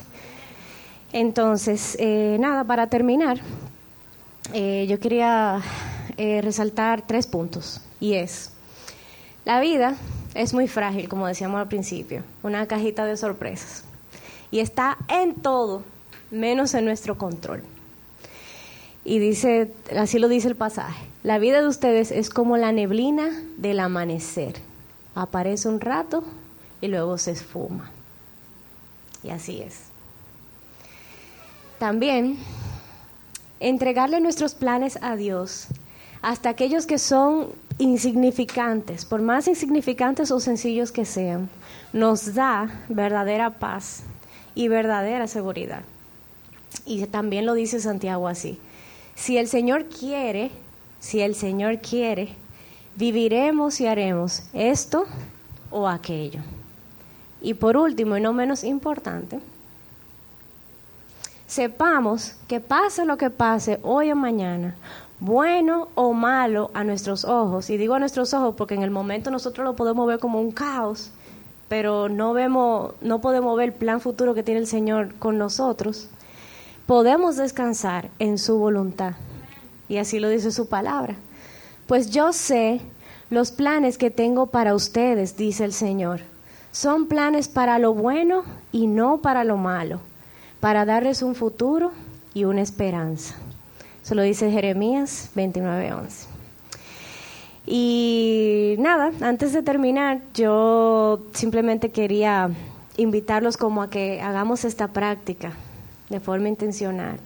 Entonces, 1.14 1.96
eh, 2.00 2.36
nada, 2.40 2.64
para 2.64 2.88
terminar, 2.88 3.40
eh, 4.52 4.88
yo 4.90 5.00
quería 5.00 5.62
eh, 6.18 6.42
resaltar 6.42 7.04
tres 7.04 7.28
puntos. 7.28 7.82
Y 8.00 8.16
es, 8.16 8.52
la 9.46 9.60
vida 9.60 9.96
es 10.34 10.56
muy 10.56 10.68
frágil, 10.68 11.08
como 11.08 11.28
decíamos 11.28 11.62
al 11.62 11.68
principio, 11.68 12.24
una 12.42 12.66
cajita 12.66 13.06
de 13.06 13.18
sorpresas. 13.18 13.84
Y 14.50 14.60
está 14.60 14.98
en 15.08 15.36
todo, 15.36 15.84
menos 16.32 16.74
en 16.74 16.86
nuestro 16.86 17.16
control. 17.16 17.62
Y 19.06 19.20
dice, 19.20 19.72
así 19.96 20.18
lo 20.18 20.28
dice 20.28 20.48
el 20.48 20.56
pasaje. 20.56 21.06
La 21.24 21.38
vida 21.38 21.62
de 21.62 21.68
ustedes 21.68 22.12
es 22.12 22.30
como 22.30 22.58
la 22.58 22.72
neblina 22.72 23.30
del 23.58 23.80
amanecer. 23.80 24.56
Aparece 25.14 25.70
un 25.70 25.80
rato 25.80 26.24
y 26.82 26.88
luego 26.88 27.18
se 27.20 27.32
esfuma. 27.32 27.92
Y 29.24 29.30
así 29.30 29.62
es. 29.62 29.84
También 31.78 32.38
entregarle 33.60 34.20
nuestros 34.20 34.56
planes 34.56 34.98
a 35.02 35.16
Dios, 35.16 35.68
hasta 36.22 36.50
aquellos 36.50 36.86
que 36.86 36.98
son 36.98 37.50
insignificantes, 37.78 39.06
por 39.06 39.22
más 39.22 39.48
insignificantes 39.48 40.32
o 40.32 40.40
sencillos 40.40 40.92
que 40.92 41.06
sean, 41.06 41.50
nos 41.94 42.34
da 42.34 42.84
verdadera 42.90 43.52
paz 43.52 44.02
y 44.56 44.68
verdadera 44.68 45.28
seguridad. 45.28 45.84
Y 46.86 47.06
también 47.06 47.46
lo 47.46 47.54
dice 47.54 47.80
Santiago 47.80 48.28
así. 48.28 48.60
Si 49.16 49.38
el 49.38 49.48
Señor 49.48 49.86
quiere, 49.86 50.52
si 51.00 51.22
el 51.22 51.36
Señor 51.36 51.80
quiere, 51.80 52.36
viviremos 52.96 53.80
y 53.80 53.88
haremos 53.88 54.44
esto 54.54 55.06
o 55.72 55.88
aquello. 55.88 56.42
Y 57.42 57.54
por 57.54 57.78
último, 57.78 58.18
y 58.18 58.22
no 58.22 58.34
menos 58.34 58.64
importante, 58.64 59.40
sepamos 61.48 62.36
que 62.48 62.60
pase 62.60 63.06
lo 63.06 63.18
que 63.18 63.30
pase 63.30 63.80
hoy 63.84 64.12
o 64.12 64.16
mañana, 64.16 64.76
bueno 65.20 65.88
o 65.96 66.12
malo 66.12 66.70
a 66.74 66.84
nuestros 66.84 67.24
ojos, 67.24 67.70
y 67.70 67.78
digo 67.78 67.94
a 67.94 68.00
nuestros 68.00 68.34
ojos 68.34 68.56
porque 68.58 68.76
en 68.76 68.84
el 68.84 68.92
momento 68.92 69.32
nosotros 69.32 69.66
lo 69.66 69.76
podemos 69.76 70.08
ver 70.08 70.20
como 70.20 70.42
un 70.42 70.52
caos, 70.52 71.12
pero 71.70 72.10
no 72.10 72.34
vemos, 72.34 72.94
no 73.02 73.22
podemos 73.22 73.58
ver 73.58 73.70
el 73.70 73.74
plan 73.74 74.02
futuro 74.02 74.34
que 74.34 74.44
tiene 74.44 74.60
el 74.60 74.68
Señor 74.68 75.16
con 75.16 75.38
nosotros 75.38 76.10
podemos 76.86 77.38
descansar 77.38 78.10
en 78.20 78.38
su 78.38 78.58
voluntad. 78.58 79.14
Y 79.88 79.98
así 79.98 80.20
lo 80.20 80.30
dice 80.30 80.52
su 80.52 80.68
palabra. 80.68 81.16
Pues 81.88 82.10
yo 82.10 82.34
sé 82.34 82.82
los 83.30 83.52
planes 83.52 83.98
que 83.98 84.12
tengo 84.12 84.48
para 84.48 84.76
ustedes, 84.76 85.38
dice 85.38 85.66
el 85.66 85.74
Señor. 85.74 86.22
Son 86.72 87.08
planes 87.08 87.48
para 87.48 87.80
lo 87.80 87.94
bueno 87.94 88.44
y 88.72 88.88
no 88.88 89.20
para 89.20 89.44
lo 89.44 89.58
malo, 89.58 90.00
para 90.60 90.86
darles 90.86 91.22
un 91.22 91.36
futuro 91.36 91.92
y 92.34 92.44
una 92.44 92.62
esperanza. 92.62 93.36
Eso 94.04 94.14
lo 94.16 94.22
dice 94.22 94.52
Jeremías 94.52 95.32
29:11. 95.36 96.28
Y 97.68 98.76
nada, 98.78 99.12
antes 99.22 99.54
de 99.54 99.64
terminar, 99.64 100.22
yo 100.36 101.24
simplemente 101.34 101.90
quería 101.90 102.52
invitarlos 102.98 103.58
como 103.58 103.82
a 103.82 103.90
que 103.90 104.22
hagamos 104.22 104.66
esta 104.66 104.90
práctica 104.90 105.54
de 106.10 106.20
forma 106.20 106.50
intencional, 106.50 107.20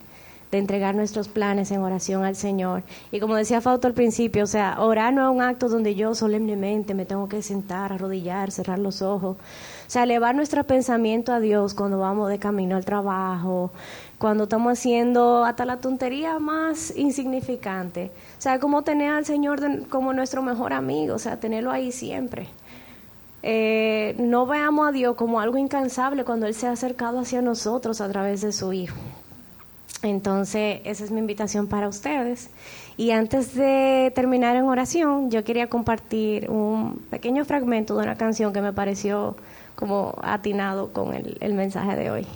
de 0.52 0.58
entregar 0.58 0.96
nuestros 0.96 1.28
planes 1.28 1.72
en 1.72 1.82
oración 1.82 2.24
al 2.24 2.36
Señor. 2.36 2.84
Y 3.12 3.20
como 3.20 3.36
decía 3.36 3.62
Fausto 3.62 3.88
al 3.88 3.94
principio, 3.94 4.44
o 4.44 4.48
sea, 4.48 4.78
orar 4.80 5.14
no 5.14 5.30
es 5.30 5.36
un 5.36 5.42
acto 5.42 5.70
donde 5.70 5.94
yo 5.96 6.16
solemnemente 6.16 6.94
me 6.94 7.06
tengo 7.06 7.30
que 7.30 7.42
sentar, 7.42 7.94
arrodillar, 7.94 8.52
cerrar 8.52 8.80
los 8.80 9.02
ojos. 9.02 9.38
O 9.38 9.92
sea, 9.92 10.04
elevar 10.04 10.36
nuestro 10.36 10.64
pensamiento 10.64 11.34
a 11.34 11.40
Dios 11.40 11.74
cuando 11.74 12.00
vamos 12.00 12.30
de 12.30 12.40
camino 12.40 12.76
al 12.76 12.86
trabajo, 12.86 13.72
cuando 14.18 14.44
estamos 14.44 14.74
haciendo 14.74 15.46
hasta 15.46 15.66
la 15.66 15.78
tontería 15.78 16.40
más 16.40 16.96
insignificante. 16.96 18.12
O 18.38 18.42
sea, 18.42 18.60
como 18.60 18.84
tener 18.84 19.12
al 19.12 19.26
Señor 19.26 19.88
como 19.88 20.14
nuestro 20.14 20.42
mejor 20.42 20.74
amigo, 20.74 21.16
o 21.16 21.20
sea, 21.20 21.40
tenerlo 21.40 21.72
ahí 21.72 21.92
siempre. 21.92 22.48
Eh, 23.42 24.16
no 24.18 24.46
veamos 24.46 24.90
a 24.90 24.92
Dios 24.92 25.16
como 25.16 25.40
algo 25.40 25.58
incansable 25.58 26.26
cuando 26.26 26.46
Él 26.46 26.54
se 26.54 26.68
ha 26.68 26.72
acercado 26.72 27.20
hacia 27.20 27.42
nosotros 27.42 28.02
a 28.02 28.10
través 28.10 28.42
de 28.42 28.52
su 28.52 28.74
Hijo. 28.74 28.98
Entonces, 30.02 30.82
esa 30.86 31.04
es 31.04 31.12
mi 31.12 31.20
invitación 31.20 31.68
para 31.68 31.88
ustedes. 31.88 32.50
Y 32.96 33.12
antes 33.12 33.54
de 33.54 34.12
terminar 34.16 34.56
en 34.56 34.64
oración, 34.64 35.30
yo 35.30 35.44
quería 35.44 35.68
compartir 35.68 36.50
un 36.50 37.00
pequeño 37.10 37.44
fragmento 37.44 37.96
de 37.96 38.04
una 38.04 38.16
canción 38.16 38.54
que 38.54 38.62
me 38.62 38.72
pareció 38.72 39.36
como 39.76 40.16
atinado 40.22 40.94
con 40.94 41.14
el, 41.14 41.38
el 41.42 41.54
mensaje 41.54 41.96
de 41.96 42.12
hoy. 42.12 42.28